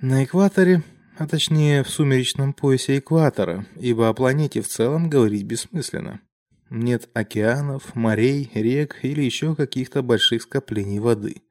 На 0.00 0.24
экваторе, 0.24 0.82
а 1.18 1.26
точнее 1.26 1.82
в 1.84 1.90
сумеречном 1.90 2.52
поясе 2.52 2.98
экватора, 2.98 3.66
ибо 3.78 4.08
о 4.08 4.14
планете 4.14 4.62
в 4.62 4.68
целом 4.68 5.10
говорить 5.10 5.44
бессмысленно. 5.44 6.20
Нет 6.70 7.10
океанов, 7.12 7.94
морей, 7.94 8.50
рек 8.54 8.98
или 9.02 9.22
еще 9.22 9.54
каких-то 9.54 10.02
больших 10.02 10.42
скоплений 10.42 11.00
воды. 11.00 11.42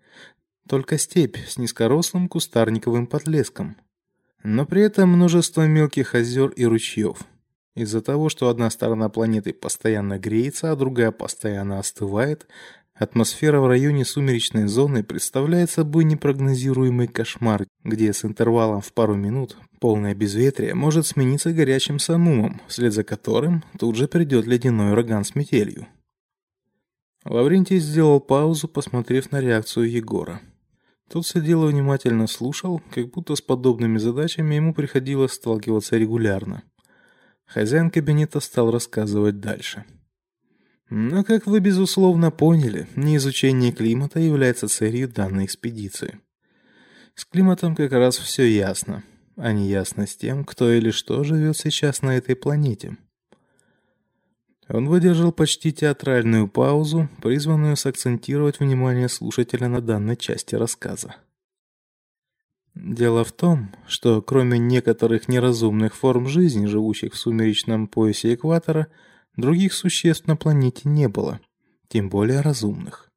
Только 0.67 0.97
степь 0.97 1.37
с 1.37 1.57
низкорослым 1.57 2.27
кустарниковым 2.27 3.07
подлеском. 3.07 3.77
Но 4.43 4.65
при 4.65 4.83
этом 4.83 5.09
множество 5.09 5.67
мелких 5.67 6.15
озер 6.15 6.49
и 6.49 6.65
ручьев. 6.65 7.19
Из-за 7.75 8.01
того, 8.01 8.29
что 8.29 8.49
одна 8.49 8.69
сторона 8.69 9.09
планеты 9.09 9.53
постоянно 9.53 10.19
греется, 10.19 10.71
а 10.71 10.75
другая 10.75 11.11
постоянно 11.11 11.79
остывает, 11.79 12.47
атмосфера 12.93 13.61
в 13.61 13.67
районе 13.67 14.03
сумеречной 14.03 14.67
зоны 14.67 15.03
представляет 15.03 15.71
собой 15.71 16.03
непрогнозируемый 16.03 17.07
кошмар, 17.07 17.65
где 17.83 18.11
с 18.11 18.25
интервалом 18.25 18.81
в 18.81 18.91
пару 18.93 19.15
минут 19.15 19.57
полное 19.79 20.13
безветрие 20.13 20.75
может 20.75 21.07
смениться 21.07 21.53
горячим 21.53 21.97
самумом, 21.97 22.61
вслед 22.67 22.93
за 22.93 23.03
которым 23.03 23.63
тут 23.79 23.95
же 23.95 24.07
придет 24.07 24.45
ледяной 24.45 24.91
ураган 24.91 25.23
с 25.23 25.33
метелью. 25.33 25.87
Лаврентий 27.23 27.79
сделал 27.79 28.19
паузу, 28.19 28.67
посмотрев 28.67 29.31
на 29.31 29.39
реакцию 29.39 29.89
Егора. 29.89 30.41
Тот 31.11 31.27
сидел 31.27 31.67
и 31.67 31.71
внимательно 31.71 32.25
слушал, 32.25 32.81
как 32.89 33.09
будто 33.09 33.35
с 33.35 33.41
подобными 33.41 33.97
задачами 33.97 34.55
ему 34.55 34.73
приходилось 34.73 35.33
сталкиваться 35.33 35.97
регулярно. 35.97 36.63
Хозяин 37.45 37.91
кабинета 37.91 38.39
стал 38.39 38.71
рассказывать 38.71 39.41
дальше. 39.41 39.83
Но, 40.89 41.25
как 41.25 41.47
вы 41.47 41.59
безусловно 41.59 42.31
поняли, 42.31 42.87
не 42.95 43.17
изучение 43.17 43.73
климата 43.73 44.21
является 44.21 44.69
целью 44.69 45.09
данной 45.09 45.45
экспедиции. 45.45 46.19
С 47.15 47.25
климатом 47.25 47.75
как 47.75 47.91
раз 47.91 48.17
все 48.17 48.49
ясно, 48.49 49.03
а 49.35 49.51
не 49.51 49.67
ясно 49.67 50.07
с 50.07 50.15
тем, 50.15 50.45
кто 50.45 50.71
или 50.71 50.91
что 50.91 51.25
живет 51.25 51.57
сейчас 51.57 52.01
на 52.01 52.15
этой 52.15 52.37
планете. 52.37 52.95
Он 54.71 54.87
выдержал 54.87 55.33
почти 55.33 55.73
театральную 55.73 56.47
паузу, 56.47 57.09
призванную 57.21 57.75
сакцентировать 57.75 58.59
внимание 58.59 59.09
слушателя 59.09 59.67
на 59.67 59.81
данной 59.81 60.15
части 60.15 60.55
рассказа. 60.55 61.15
Дело 62.73 63.25
в 63.25 63.33
том, 63.33 63.75
что 63.85 64.21
кроме 64.21 64.57
некоторых 64.57 65.27
неразумных 65.27 65.93
форм 65.93 66.27
жизни, 66.27 66.67
живущих 66.67 67.13
в 67.13 67.17
сумеречном 67.17 67.87
поясе 67.87 68.33
экватора, 68.33 68.87
других 69.35 69.73
существ 69.73 70.25
на 70.27 70.37
планете 70.37 70.83
не 70.85 71.09
было, 71.09 71.41
тем 71.89 72.09
более 72.09 72.39
разумных. 72.39 73.11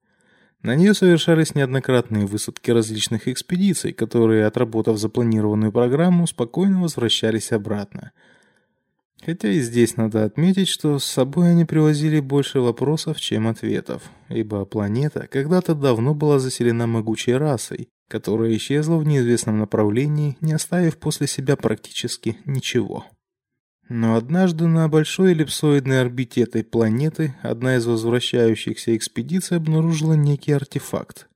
На 0.63 0.75
нее 0.75 0.93
совершались 0.93 1.55
неоднократные 1.55 2.27
высадки 2.27 2.73
различных 2.73 3.29
экспедиций, 3.29 3.93
которые, 3.93 4.47
отработав 4.47 4.99
запланированную 4.99 5.71
программу, 5.71 6.27
спокойно 6.27 6.83
возвращались 6.83 7.53
обратно. 7.53 8.11
Хотя 9.25 9.51
и 9.51 9.61
здесь 9.61 9.97
надо 9.97 10.25
отметить, 10.25 10.69
что 10.69 10.99
с 10.99 11.05
собой 11.05 11.51
они 11.51 11.65
привозили 11.65 12.21
больше 12.21 12.61
вопросов, 12.61 13.19
чем 13.21 13.49
ответов, 13.49 14.03
ибо 14.29 14.67
планета 14.67 15.27
когда-то 15.31 15.75
давно 15.75 16.15
была 16.15 16.39
заселена 16.39 16.87
могучей 16.87 17.37
расой, 17.37 17.89
которая 18.09 18.55
исчезла 18.55 18.97
в 18.97 19.07
неизвестном 19.07 19.59
направлении, 19.59 20.37
не 20.43 20.53
оставив 20.53 20.99
после 20.99 21.27
себя 21.27 21.57
практически 21.57 22.37
ничего. 22.45 23.07
Но 23.89 24.17
однажды 24.17 24.67
на 24.67 24.89
большой 24.89 25.33
эллипсоидной 25.33 26.03
орбите 26.03 26.43
этой 26.43 26.63
планеты 26.63 27.35
одна 27.43 27.77
из 27.77 27.87
возвращающихся 27.87 28.95
экспедиций 28.95 29.57
обнаружила 29.57 30.15
некий 30.15 30.53
артефакт. 30.53 31.29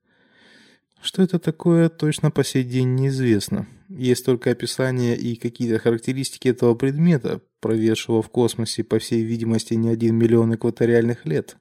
Что 1.01 1.23
это 1.23 1.39
такое, 1.39 1.89
точно 1.89 2.29
по 2.29 2.43
сей 2.43 2.63
день 2.63 2.95
неизвестно. 2.95 3.67
Есть 3.89 4.23
только 4.23 4.51
описание 4.51 5.17
и 5.17 5.35
какие-то 5.35 5.79
характеристики 5.79 6.47
этого 6.47 6.75
предмета, 6.75 7.41
проведшего 7.59 8.21
в 8.21 8.29
космосе, 8.29 8.83
по 8.83 8.99
всей 8.99 9.23
видимости, 9.23 9.73
не 9.73 9.89
один 9.89 10.15
миллион 10.15 10.53
экваториальных 10.53 11.25
лет. 11.25 11.57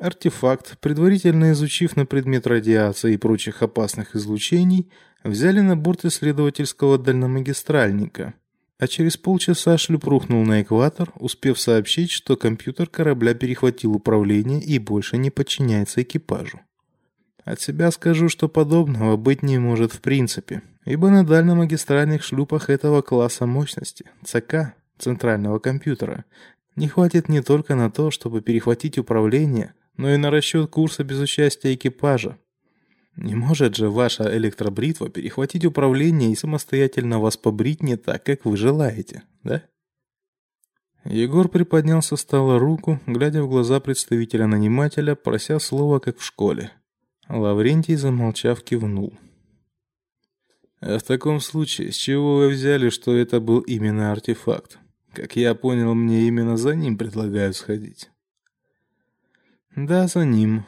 Артефакт, 0.00 0.78
предварительно 0.78 1.50
изучив 1.50 1.96
на 1.96 2.06
предмет 2.06 2.46
радиации 2.46 3.14
и 3.14 3.18
прочих 3.18 3.62
опасных 3.62 4.14
излучений, 4.14 4.90
взяли 5.24 5.60
на 5.60 5.76
борт 5.76 6.04
исследовательского 6.04 6.98
дальномагистральника. 6.98 8.34
А 8.78 8.86
через 8.86 9.16
полчаса 9.16 9.76
шлюп 9.76 10.04
рухнул 10.04 10.44
на 10.44 10.62
экватор, 10.62 11.12
успев 11.16 11.60
сообщить, 11.60 12.12
что 12.12 12.36
компьютер 12.36 12.86
корабля 12.86 13.34
перехватил 13.34 13.92
управление 13.92 14.62
и 14.62 14.78
больше 14.78 15.18
не 15.18 15.30
подчиняется 15.30 16.00
экипажу. 16.00 16.60
От 17.44 17.60
себя 17.60 17.90
скажу, 17.90 18.28
что 18.28 18.48
подобного 18.48 19.16
быть 19.16 19.42
не 19.42 19.58
может 19.58 19.92
в 19.92 20.00
принципе, 20.00 20.62
ибо 20.84 21.10
на 21.10 21.24
дальномагистральных 21.24 22.22
шлюпах 22.22 22.70
этого 22.70 23.02
класса 23.02 23.46
мощности, 23.46 24.06
ЦК, 24.24 24.74
центрального 24.98 25.58
компьютера, 25.58 26.24
не 26.76 26.88
хватит 26.88 27.28
не 27.28 27.42
только 27.42 27.74
на 27.74 27.90
то, 27.90 28.10
чтобы 28.10 28.40
перехватить 28.40 28.98
управление, 28.98 29.74
но 29.96 30.10
и 30.10 30.16
на 30.16 30.30
расчет 30.30 30.70
курса 30.70 31.04
без 31.04 31.20
участия 31.20 31.74
экипажа. 31.74 32.38
Не 33.16 33.34
может 33.34 33.76
же 33.76 33.90
ваша 33.90 34.34
электробритва 34.36 35.10
перехватить 35.10 35.64
управление 35.64 36.30
и 36.30 36.36
самостоятельно 36.36 37.18
вас 37.18 37.36
побрить 37.36 37.82
не 37.82 37.96
так, 37.96 38.24
как 38.24 38.44
вы 38.44 38.56
желаете, 38.56 39.24
да? 39.42 39.62
Егор 41.04 41.48
приподнял 41.48 42.02
со 42.02 42.16
стола 42.16 42.58
руку, 42.58 43.00
глядя 43.06 43.42
в 43.42 43.48
глаза 43.48 43.80
представителя 43.80 44.46
нанимателя, 44.46 45.14
прося 45.14 45.58
слова, 45.58 45.98
как 45.98 46.18
в 46.18 46.24
школе. 46.24 46.72
Лаврентий, 47.28 47.96
замолчав, 47.96 48.62
кивнул. 48.62 49.14
А 50.80 50.98
в 50.98 51.02
таком 51.02 51.40
случае, 51.40 51.92
с 51.92 51.96
чего 51.96 52.36
вы 52.36 52.48
взяли, 52.48 52.88
что 52.88 53.14
это 53.14 53.38
был 53.38 53.60
именно 53.60 54.12
артефакт? 54.12 54.78
Как 55.12 55.36
я 55.36 55.54
понял, 55.54 55.94
мне 55.94 56.26
именно 56.26 56.56
за 56.56 56.74
ним 56.74 56.96
предлагают 56.96 57.56
сходить. 57.56 58.10
Да, 59.76 60.06
за 60.06 60.24
ним. 60.24 60.64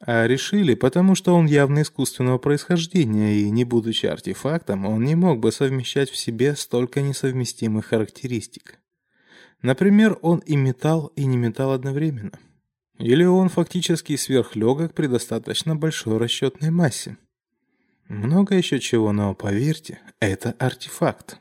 А 0.00 0.26
решили, 0.26 0.74
потому 0.74 1.16
что 1.16 1.34
он 1.34 1.46
явно 1.46 1.82
искусственного 1.82 2.38
происхождения, 2.38 3.40
и 3.40 3.50
не 3.50 3.64
будучи 3.64 4.06
артефактом, 4.06 4.86
он 4.86 5.02
не 5.02 5.16
мог 5.16 5.40
бы 5.40 5.50
совмещать 5.50 6.08
в 6.08 6.16
себе 6.16 6.54
столько 6.54 7.00
несовместимых 7.00 7.86
характеристик. 7.86 8.78
Например, 9.60 10.16
он 10.22 10.38
и 10.38 10.54
металл, 10.54 11.08
и 11.16 11.24
не 11.24 11.36
металл 11.36 11.72
одновременно. 11.72 12.38
Или 12.98 13.24
он 13.24 13.48
фактически 13.48 14.14
сверхлегок 14.14 14.94
при 14.94 15.08
достаточно 15.08 15.74
большой 15.74 16.18
расчетной 16.18 16.70
массе. 16.70 17.16
Много 18.08 18.56
еще 18.56 18.80
чего, 18.80 19.12
но 19.12 19.34
поверьте, 19.34 20.00
это 20.18 20.52
артефакт. 20.58 21.38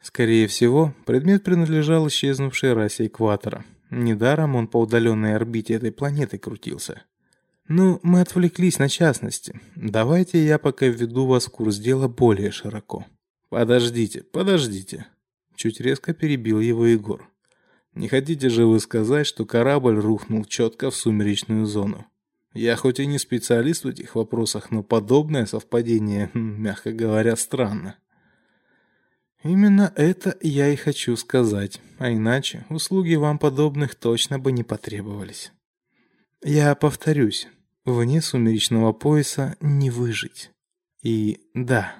Скорее 0.00 0.46
всего, 0.46 0.94
предмет 1.04 1.42
принадлежал 1.42 2.06
исчезнувшей 2.08 2.74
расе 2.74 3.06
экватора– 3.06 3.64
Недаром 3.90 4.56
он 4.56 4.66
по 4.66 4.80
удаленной 4.80 5.36
орбите 5.36 5.74
этой 5.74 5.92
планеты 5.92 6.38
крутился. 6.38 7.02
Ну, 7.68 8.00
мы 8.02 8.20
отвлеклись 8.20 8.78
на 8.78 8.88
частности. 8.88 9.60
Давайте 9.74 10.44
я 10.44 10.58
пока 10.58 10.86
введу 10.86 11.26
вас 11.26 11.46
в 11.46 11.50
курс 11.50 11.78
дела 11.78 12.08
более 12.08 12.50
широко. 12.50 13.06
Подождите, 13.48 14.22
подождите. 14.22 15.06
Чуть 15.54 15.80
резко 15.80 16.14
перебил 16.14 16.60
его 16.60 16.86
Егор. 16.86 17.28
Не 17.94 18.08
хотите 18.08 18.50
же 18.50 18.66
вы 18.66 18.78
сказать, 18.80 19.26
что 19.26 19.46
корабль 19.46 19.98
рухнул 19.98 20.44
четко 20.44 20.90
в 20.90 20.96
сумеречную 20.96 21.66
зону? 21.66 22.06
Я 22.56 22.74
хоть 22.76 23.00
и 23.00 23.06
не 23.06 23.18
специалист 23.18 23.84
в 23.84 23.88
этих 23.88 24.14
вопросах, 24.14 24.70
но 24.70 24.82
подобное 24.82 25.44
совпадение, 25.44 26.30
мягко 26.34 26.90
говоря, 26.90 27.36
странно. 27.36 27.96
Именно 29.42 29.92
это 29.94 30.36
я 30.40 30.68
и 30.68 30.76
хочу 30.76 31.16
сказать, 31.16 31.82
а 31.98 32.10
иначе 32.10 32.64
услуги 32.70 33.14
вам 33.14 33.38
подобных 33.38 33.94
точно 33.94 34.38
бы 34.38 34.52
не 34.52 34.64
потребовались. 34.64 35.52
Я 36.42 36.74
повторюсь, 36.74 37.46
вне 37.84 38.22
сумеречного 38.22 38.94
пояса 38.94 39.56
не 39.60 39.90
выжить. 39.90 40.50
И 41.02 41.40
да, 41.52 41.94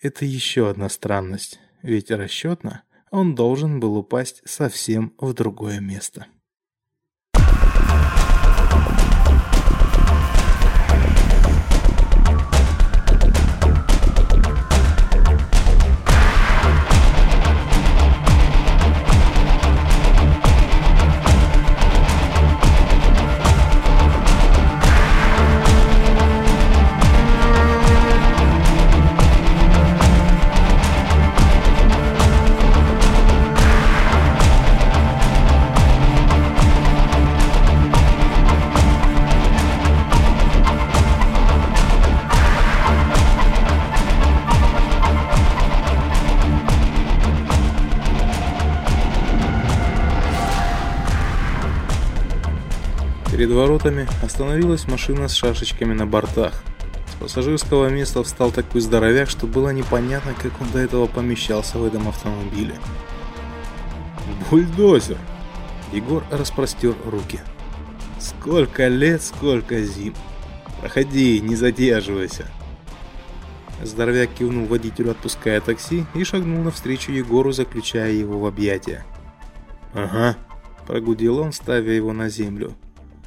это 0.00 0.24
еще 0.24 0.70
одна 0.70 0.88
странность, 0.88 1.60
ведь 1.82 2.10
расчетно 2.10 2.82
он 3.10 3.34
должен 3.34 3.78
был 3.78 3.96
упасть 3.96 4.40
совсем 4.46 5.12
в 5.18 5.34
другое 5.34 5.80
место. 5.80 6.26
Воротами 53.58 54.06
остановилась 54.22 54.86
машина 54.86 55.26
с 55.26 55.34
шашечками 55.34 55.92
на 55.92 56.06
бортах. 56.06 56.62
С 57.08 57.20
пассажирского 57.20 57.88
места 57.88 58.22
встал 58.22 58.52
такой 58.52 58.80
здоровяк, 58.80 59.28
что 59.28 59.48
было 59.48 59.70
непонятно, 59.70 60.32
как 60.40 60.52
он 60.60 60.70
до 60.70 60.78
этого 60.78 61.06
помещался 61.06 61.78
в 61.78 61.84
этом 61.84 62.06
автомобиле. 62.06 62.76
«Бульдозер!» 64.48 65.18
Егор 65.92 66.22
распростер 66.30 66.94
руки. 67.04 67.40
«Сколько 68.20 68.86
лет, 68.86 69.22
сколько 69.22 69.82
зим! 69.82 70.14
Проходи, 70.80 71.40
не 71.40 71.56
задерживайся!» 71.56 72.46
Здоровяк 73.82 74.30
кивнул 74.38 74.66
водителю, 74.66 75.10
отпуская 75.10 75.60
такси, 75.60 76.06
и 76.14 76.22
шагнул 76.22 76.62
навстречу 76.62 77.10
Егору, 77.10 77.50
заключая 77.50 78.12
его 78.12 78.38
в 78.38 78.46
объятия. 78.46 79.04
«Ага»,– 79.94 80.36
прогудел 80.86 81.38
он, 81.38 81.52
ставя 81.52 81.92
его 81.92 82.12
на 82.12 82.28
землю. 82.28 82.76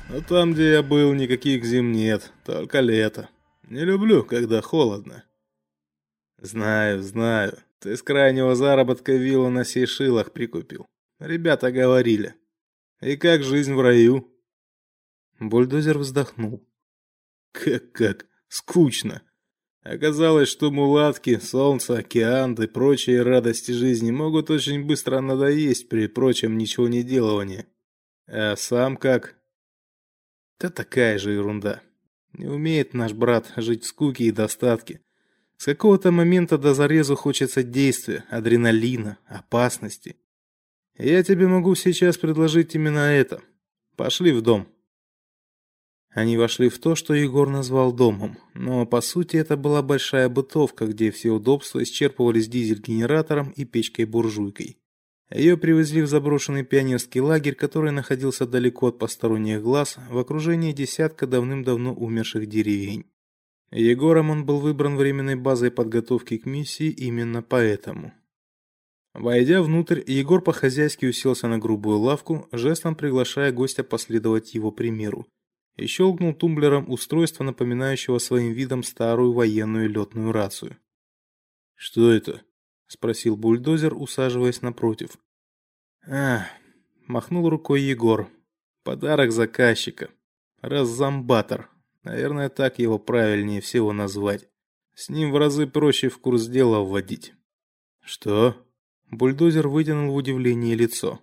«А 0.10 0.22
там, 0.22 0.54
где 0.54 0.72
я 0.72 0.84
был, 0.84 1.14
никаких 1.14 1.64
зим 1.64 1.92
нет, 1.92 2.32
только 2.46 2.80
лето. 2.80 3.30
Не 3.64 3.86
люблю, 3.86 4.24
когда 4.24 4.62
холодно». 4.62 5.24
«Знаю, 6.38 7.02
знаю. 7.02 7.58
Ты 7.80 7.96
с 7.96 8.04
крайнего 8.04 8.56
заработка 8.56 9.14
виллу 9.14 9.50
на 9.50 9.64
Сейшилах 9.64 10.34
прикупил. 10.34 10.86
Ребята 11.20 11.72
говорили. 11.72 12.36
И 13.02 13.16
как 13.16 13.44
жизнь 13.44 13.74
в 13.74 13.82
раю?» 13.82 14.28
Бульдозер 15.40 15.98
вздохнул. 15.98 16.68
«Как-как? 17.52 18.26
Скучно. 18.48 19.22
Оказалось, 19.84 20.50
что 20.50 20.70
мулатки, 20.70 21.40
солнце, 21.40 21.98
океан 21.98 22.54
и 22.54 22.68
прочие 22.68 23.24
радости 23.24 23.72
жизни 23.72 24.12
могут 24.12 24.52
очень 24.52 24.86
быстро 24.86 25.22
надоесть 25.22 25.90
при 25.90 26.08
прочем 26.08 26.58
ничего 26.58 26.88
не 26.88 27.02
делании. 27.02 27.66
А 28.28 28.56
сам 28.56 28.96
как? 28.96 29.41
Да 30.62 30.70
такая 30.70 31.18
же 31.18 31.32
ерунда. 31.32 31.82
Не 32.34 32.46
умеет 32.46 32.94
наш 32.94 33.14
брат 33.14 33.52
жить 33.58 33.84
в 33.84 33.88
скуке 33.88 34.26
и 34.26 34.32
достатке. 34.32 35.02
С 35.58 35.66
какого-то 35.66 36.12
момента 36.12 36.60
до 36.60 36.76
зарезу 36.76 37.16
хочется 37.16 37.64
действия, 37.64 38.26
адреналина, 38.30 39.18
опасности. 39.26 40.18
Я 40.98 41.24
тебе 41.24 41.48
могу 41.48 41.74
сейчас 41.74 42.18
предложить 42.20 42.76
именно 42.76 43.00
это. 43.00 43.42
Пошли 43.96 44.32
в 44.32 44.44
дом. 44.44 44.68
Они 46.12 46.38
вошли 46.38 46.70
в 46.70 46.78
то, 46.78 46.94
что 46.94 47.16
Егор 47.16 47.50
назвал 47.50 47.92
домом, 47.92 48.38
но 48.54 48.86
по 48.86 49.02
сути 49.02 49.38
это 49.38 49.58
была 49.58 49.82
большая 49.82 50.30
бытовка, 50.30 50.86
где 50.86 51.10
все 51.10 51.32
удобства 51.32 51.82
исчерпывались 51.82 52.50
дизель-генератором 52.50 53.50
и 53.56 53.66
печкой-буржуйкой. 53.66 54.78
Ее 55.34 55.56
привезли 55.56 56.02
в 56.02 56.08
заброшенный 56.08 56.64
пионерский 56.64 57.22
лагерь, 57.22 57.56
который 57.56 57.92
находился 57.92 58.46
далеко 58.46 58.88
от 58.88 59.00
посторонних 59.00 59.62
глаз, 59.62 59.98
в 60.10 60.18
окружении 60.18 60.74
десятка 60.74 61.26
давным-давно 61.26 61.94
умерших 61.94 62.48
деревень. 62.48 63.06
Егором 63.72 64.30
он 64.30 64.46
был 64.46 64.60
выбран 64.60 64.98
временной 64.98 65.36
базой 65.36 65.72
подготовки 65.72 66.38
к 66.38 66.46
миссии 66.46 66.90
именно 66.90 67.42
поэтому. 67.42 68.14
Войдя 69.14 69.62
внутрь, 69.62 70.02
Егор 70.06 70.42
по-хозяйски 70.42 71.06
уселся 71.06 71.48
на 71.48 71.58
грубую 71.58 72.00
лавку, 72.00 72.50
жестом 72.52 72.96
приглашая 72.96 73.54
гостя 73.54 73.84
последовать 73.84 74.54
его 74.54 74.72
примеру 74.72 75.28
и 75.78 75.86
щелкнул 75.86 76.34
тумблером 76.34 76.90
устройства, 76.90 77.46
напоминающего 77.46 78.20
своим 78.20 78.52
видом 78.52 78.84
старую 78.84 79.32
военную 79.32 79.90
летную 79.90 80.32
рацию. 80.34 80.78
«Что 81.76 82.12
это?»– 82.12 82.42
спросил 82.92 83.38
бульдозер, 83.38 83.94
усаживаясь 83.96 84.62
напротив. 84.62 85.12
«А, 86.06 86.46
махнул 87.08 87.50
рукой 87.50 87.82
Егор. 87.82 88.30
Подарок 88.84 89.32
заказчика. 89.32 90.10
Раззамбатор. 90.62 91.70
Наверное, 92.04 92.50
так 92.50 92.80
его 92.80 93.00
правильнее 93.00 93.62
всего 93.62 93.94
назвать. 93.94 94.50
С 94.94 95.08
ним 95.08 95.32
в 95.32 95.38
разы 95.38 95.68
проще 95.68 96.10
в 96.10 96.20
курс 96.20 96.48
дела 96.48 96.82
вводить». 96.82 97.34
«Что?» 98.02 98.58
Бульдозер 99.10 99.70
вытянул 99.70 100.12
в 100.12 100.16
удивлении 100.16 100.76
лицо. 100.76 101.22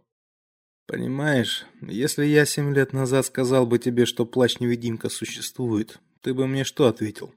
Понимаешь, 0.89 1.67
если 1.83 2.25
я 2.25 2.47
семь 2.47 2.75
лет 2.75 2.95
назад 2.95 3.27
сказал 3.27 3.67
бы 3.67 3.79
тебе, 3.79 4.07
что 4.07 4.25
плащ-невидимка 4.25 5.11
существует, 5.11 6.01
ты 6.23 6.33
бы 6.33 6.47
мне 6.47 6.65
что 6.65 6.87
ответил? 6.87 7.35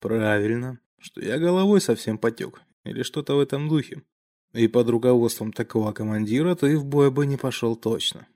Правильно, 0.00 0.80
что 0.98 1.20
я 1.20 1.38
головой 1.38 1.82
совсем 1.82 2.16
потек, 2.16 2.62
или 2.84 3.02
что-то 3.02 3.34
в 3.34 3.40
этом 3.40 3.68
духе. 3.68 4.02
И 4.52 4.68
под 4.68 4.88
руководством 4.88 5.52
такого 5.52 5.92
командира 5.92 6.54
ты 6.54 6.76
в 6.76 6.84
бой 6.84 7.10
бы 7.10 7.26
не 7.26 7.36
пошел 7.36 7.74
точно. 7.74 8.26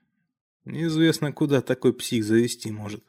Неизвестно, 0.65 1.31
куда 1.31 1.61
такой 1.61 1.93
псих 1.93 2.23
завести 2.23 2.71
может. 2.71 3.03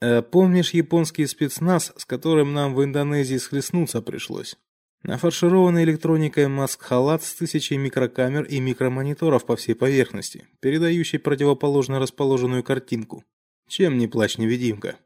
А 0.00 0.22
помнишь 0.22 0.70
японский 0.70 1.26
спецназ, 1.26 1.92
с 1.96 2.04
которым 2.04 2.52
нам 2.52 2.74
в 2.74 2.84
Индонезии 2.84 3.36
схлестнуться 3.36 4.00
пришлось? 4.00 4.56
Нафаршированный 5.02 5.84
электроникой 5.84 6.48
маск-халат 6.48 7.22
с 7.22 7.34
тысячей 7.34 7.76
микрокамер 7.76 8.44
и 8.44 8.58
микромониторов 8.58 9.44
по 9.44 9.56
всей 9.56 9.74
поверхности, 9.74 10.46
передающий 10.60 11.18
противоположно 11.18 11.98
расположенную 11.98 12.64
картинку. 12.64 13.24
Чем 13.68 13.98
не 13.98 14.08
плащ-невидимка? 14.08 14.96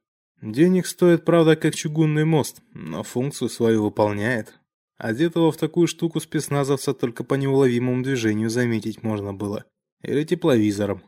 Денег 0.40 0.86
стоит, 0.86 1.24
правда, 1.24 1.56
как 1.56 1.74
чугунный 1.74 2.24
мост, 2.24 2.62
но 2.72 3.02
функцию 3.02 3.48
свою 3.48 3.84
выполняет. 3.84 4.54
Одетого 5.02 5.50
в 5.50 5.56
такую 5.56 5.88
штуку 5.88 6.20
спецназовца 6.20 6.94
только 6.94 7.24
по 7.24 7.34
неуловимому 7.34 8.04
движению 8.04 8.50
заметить 8.50 9.02
можно 9.02 9.34
было. 9.34 9.64
Или 10.00 10.22
тепловизором. 10.22 11.02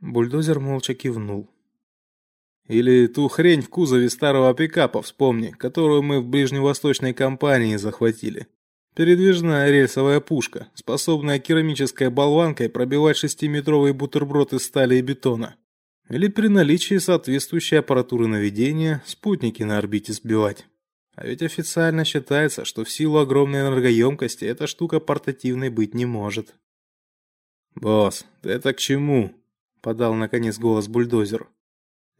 Бульдозер 0.00 0.58
молча 0.58 0.92
кивнул. 0.92 1.48
Или 2.66 3.06
ту 3.06 3.28
хрень 3.28 3.62
в 3.62 3.68
кузове 3.68 4.10
старого 4.10 4.52
пикапа, 4.52 5.00
вспомни, 5.00 5.50
которую 5.50 6.02
мы 6.02 6.20
в 6.20 6.26
ближневосточной 6.26 7.14
компании 7.14 7.76
захватили. 7.76 8.48
Передвижная 8.96 9.70
рельсовая 9.70 10.18
пушка, 10.18 10.66
способная 10.74 11.38
керамической 11.38 12.10
болванкой 12.10 12.68
пробивать 12.68 13.16
шестиметровый 13.16 13.92
бутерброд 13.92 14.54
из 14.54 14.64
стали 14.64 14.96
и 14.96 15.02
бетона. 15.02 15.54
Или 16.08 16.26
при 16.26 16.48
наличии 16.48 16.98
соответствующей 16.98 17.76
аппаратуры 17.76 18.26
наведения 18.26 19.04
спутники 19.06 19.62
на 19.62 19.78
орбите 19.78 20.12
сбивать. 20.12 20.66
А 21.14 21.26
ведь 21.26 21.42
официально 21.42 22.04
считается, 22.04 22.64
что 22.64 22.84
в 22.84 22.90
силу 22.90 23.18
огромной 23.18 23.60
энергоемкости 23.60 24.44
эта 24.44 24.66
штука 24.66 24.98
портативной 24.98 25.68
быть 25.68 25.94
не 25.94 26.06
может. 26.06 26.54
«Босс, 27.74 28.24
ты 28.40 28.50
это 28.50 28.72
к 28.72 28.78
чему?»– 28.78 29.34
подал 29.80 30.14
наконец 30.14 30.58
голос 30.58 30.88
бульдозер. 30.88 31.48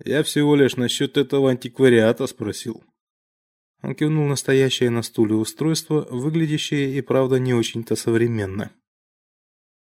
Я 0.04 0.22
всего 0.22 0.56
лишь 0.56 0.76
насчет 0.76 1.16
этого 1.16 1.50
антиквариата 1.50 2.26
спросил. 2.26 2.82
Он 3.82 3.94
кивнул 3.94 4.26
на 4.26 4.36
стоящее 4.36 4.90
на 4.90 5.02
стуле 5.02 5.34
устройство, 5.34 6.06
выглядящее 6.10 6.96
и 6.96 7.00
правда 7.00 7.38
не 7.38 7.54
очень-то 7.54 7.96
современно. 7.96 8.72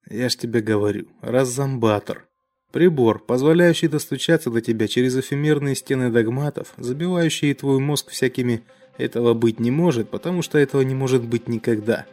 Я 0.09 0.29
ж 0.29 0.37
тебе 0.37 0.61
говорю, 0.61 1.09
раззамбатор. 1.21 2.29
Прибор, 2.73 3.25
позволяющий 3.25 3.89
достучаться 3.89 4.51
до 4.51 4.61
тебя 4.61 4.87
через 4.87 5.17
эфемерные 5.17 5.75
стены 5.75 6.11
догматов, 6.11 6.73
забивающие 6.77 7.55
твой 7.55 7.81
мозг 7.81 8.11
всякими 8.11 8.65
«этого 9.01 9.35
быть 9.35 9.59
не 9.61 9.71
может», 9.71 10.09
потому 10.11 10.43
что 10.43 10.59
этого 10.59 10.83
не 10.83 10.95
может 10.95 11.25
быть 11.25 11.49
никогда. 11.49 12.07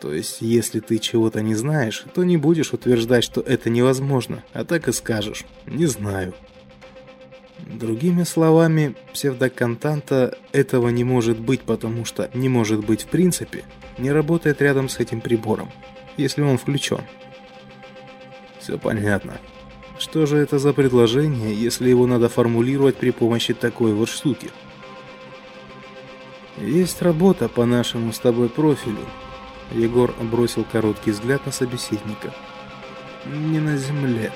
То 0.00 0.12
есть, 0.12 0.40
если 0.40 0.80
ты 0.80 0.98
чего-то 0.98 1.40
не 1.42 1.54
знаешь, 1.54 2.04
то 2.14 2.24
не 2.24 2.36
будешь 2.36 2.72
утверждать, 2.72 3.24
что 3.24 3.40
это 3.40 3.70
невозможно, 3.70 4.44
а 4.52 4.64
так 4.64 4.88
и 4.88 4.92
скажешь 4.92 5.44
«не 5.66 5.86
знаю». 5.86 6.34
Другими 7.58 8.24
словами, 8.24 8.94
псевдоконтанта 9.12 10.36
этого 10.52 10.88
не 10.88 11.04
может 11.04 11.38
быть, 11.38 11.62
потому 11.62 12.04
что 12.04 12.30
не 12.34 12.48
может 12.48 12.84
быть 12.84 13.02
в 13.02 13.06
принципе, 13.06 13.64
не 13.96 14.10
работает 14.10 14.60
рядом 14.60 14.88
с 14.88 14.98
этим 14.98 15.20
прибором, 15.20 15.70
если 16.16 16.42
он 16.42 16.58
включен. 16.58 17.00
Все 18.60 18.78
понятно. 18.78 19.38
Что 19.98 20.26
же 20.26 20.36
это 20.36 20.58
за 20.58 20.72
предложение, 20.72 21.54
если 21.54 21.88
его 21.88 22.06
надо 22.06 22.28
формулировать 22.28 22.96
при 22.96 23.10
помощи 23.10 23.54
такой 23.54 23.94
вот 23.94 24.08
штуки? 24.08 24.50
Есть 26.56 27.02
работа 27.02 27.48
по 27.48 27.64
нашему 27.64 28.12
с 28.12 28.18
тобой 28.18 28.48
профилю. 28.48 29.06
Егор 29.72 30.14
бросил 30.20 30.64
короткий 30.70 31.10
взгляд 31.10 31.44
на 31.46 31.52
собеседника. 31.52 32.32
Не 33.26 33.58
на 33.58 33.76
земле. 33.76 34.32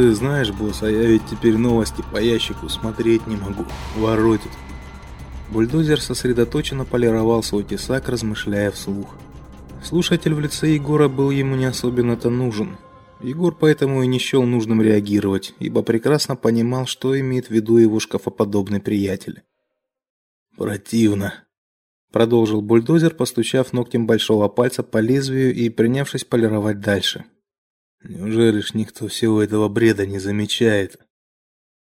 Ты 0.00 0.14
знаешь, 0.14 0.50
босс, 0.50 0.82
а 0.82 0.90
я 0.90 1.02
ведь 1.02 1.26
теперь 1.30 1.58
новости 1.58 2.02
по 2.10 2.16
ящику 2.16 2.70
смотреть 2.70 3.26
не 3.26 3.36
могу. 3.36 3.66
Воротит. 3.96 4.50
Бульдозер 5.50 6.00
сосредоточенно 6.00 6.86
полировал 6.86 7.42
свой 7.42 7.64
тесак, 7.64 8.08
размышляя 8.08 8.70
вслух. 8.70 9.14
Слушатель 9.84 10.32
в 10.32 10.40
лице 10.40 10.70
Егора 10.70 11.08
был 11.08 11.28
ему 11.30 11.54
не 11.54 11.66
особенно-то 11.66 12.30
нужен. 12.30 12.78
Егор 13.20 13.54
поэтому 13.54 14.02
и 14.02 14.06
не 14.06 14.18
счел 14.18 14.44
нужным 14.44 14.80
реагировать, 14.80 15.54
ибо 15.58 15.82
прекрасно 15.82 16.34
понимал, 16.34 16.86
что 16.86 17.20
имеет 17.20 17.48
в 17.48 17.50
виду 17.50 17.76
его 17.76 18.00
шкафоподобный 18.00 18.80
приятель. 18.80 19.42
«Противно»,– 20.56 21.44
продолжил 22.10 22.62
бульдозер, 22.62 23.14
постучав 23.14 23.74
ногтем 23.74 24.06
большого 24.06 24.48
пальца 24.48 24.82
по 24.82 24.96
лезвию 24.96 25.54
и 25.54 25.68
принявшись 25.68 26.24
полировать 26.24 26.80
дальше. 26.80 27.26
«Неужели 28.02 28.60
ж 28.60 28.74
никто 28.74 29.08
всего 29.08 29.42
этого 29.42 29.68
бреда 29.68 30.06
не 30.06 30.18
замечает?» 30.18 30.98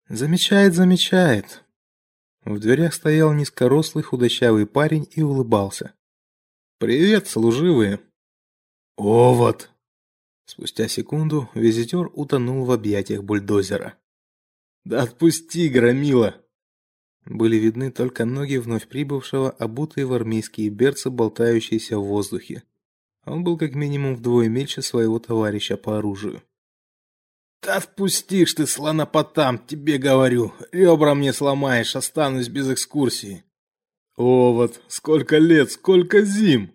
«Замечает, 0.07 0.73
замечает». 0.73 1.63
В 2.43 2.59
дверях 2.59 2.93
стоял 2.93 3.33
низкорослый 3.33 4.03
худощавый 4.03 4.67
парень 4.67 5.07
и 5.11 5.23
улыбался. 5.23 5.95
«Привет, 6.77 7.27
служивые!» 7.27 8.01
«О, 8.97 9.33
вот!» 9.33 9.71
Спустя 10.45 10.87
секунду 10.87 11.49
визитер 11.55 12.11
утонул 12.13 12.65
в 12.65 12.71
объятиях 12.71 13.23
бульдозера. 13.23 13.97
«Да 14.83 15.01
отпусти, 15.01 15.69
громила!» 15.69 16.35
Были 17.25 17.55
видны 17.57 17.91
только 17.91 18.25
ноги 18.25 18.57
вновь 18.57 18.87
прибывшего, 18.87 19.49
обутые 19.49 20.05
в 20.05 20.13
армейские 20.13 20.69
берцы, 20.69 21.09
болтающиеся 21.09 21.97
в 21.97 22.05
воздухе. 22.05 22.61
Он 23.25 23.43
был 23.43 23.57
как 23.57 23.75
минимум 23.75 24.15
вдвое 24.15 24.47
мельче 24.47 24.81
своего 24.81 25.19
товарища 25.19 25.77
по 25.77 25.97
оружию. 25.97 26.41
«Да 27.61 27.77
отпустишь 27.77 28.53
ты, 28.53 28.67
слонопотам, 28.67 29.57
тебе 29.57 29.97
говорю! 29.97 30.53
Ребра 30.71 31.15
мне 31.15 31.33
сломаешь, 31.33 31.95
останусь 31.95 32.49
без 32.49 32.69
экскурсии!» 32.69 33.43
«О, 34.15 34.53
вот, 34.53 34.81
сколько 34.87 35.37
лет, 35.37 35.71
сколько 35.71 36.21
зим!» 36.21 36.71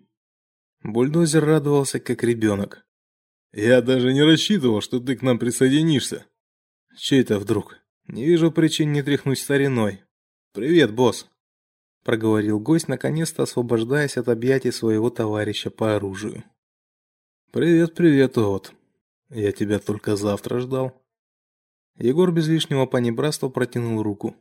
Бульдозер 0.83 1.45
радовался, 1.45 1.99
как 1.99 2.23
ребенок. 2.23 2.85
Я 3.53 3.81
даже 3.81 4.13
не 4.13 4.23
рассчитывал, 4.23 4.81
что 4.81 4.99
ты 4.99 5.17
к 5.17 5.21
нам 5.21 5.37
присоединишься. 5.37 6.25
Че 6.95 7.19
это 7.19 7.37
вдруг? 7.37 7.77
Не 8.07 8.25
вижу 8.25 8.51
причин 8.51 8.93
не 8.93 9.03
тряхнуть 9.03 9.39
стариной. 9.39 10.03
Привет, 10.53 10.93
босс, 10.93 11.29
проговорил 12.03 12.59
гость, 12.59 12.87
наконец-то 12.87 13.43
освобождаясь 13.43 14.17
от 14.17 14.27
объятий 14.27 14.71
своего 14.71 15.09
товарища 15.09 15.69
по 15.69 15.95
оружию. 15.95 16.43
Привет, 17.51 17.95
привет, 17.95 18.37
вот. 18.37 18.73
Я 19.29 19.51
тебя 19.51 19.79
только 19.79 20.15
завтра 20.15 20.59
ждал. 20.59 21.01
Егор 21.97 22.31
без 22.31 22.47
лишнего 22.47 22.85
понебратства 22.85 23.49
протянул 23.49 24.01
руку. 24.01 24.35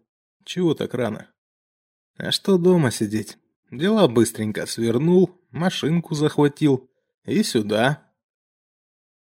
Чего 0.45 0.75
так 0.75 0.95
рано? 0.95 1.29
А 2.17 2.31
что 2.31 2.59
дома 2.59 2.91
сидеть? 2.91 3.39
Дела 3.71 4.09
быстренько 4.09 4.67
свернул, 4.67 5.39
машинку 5.51 6.15
захватил 6.15 6.91
и 7.25 7.43
сюда, 7.43 8.10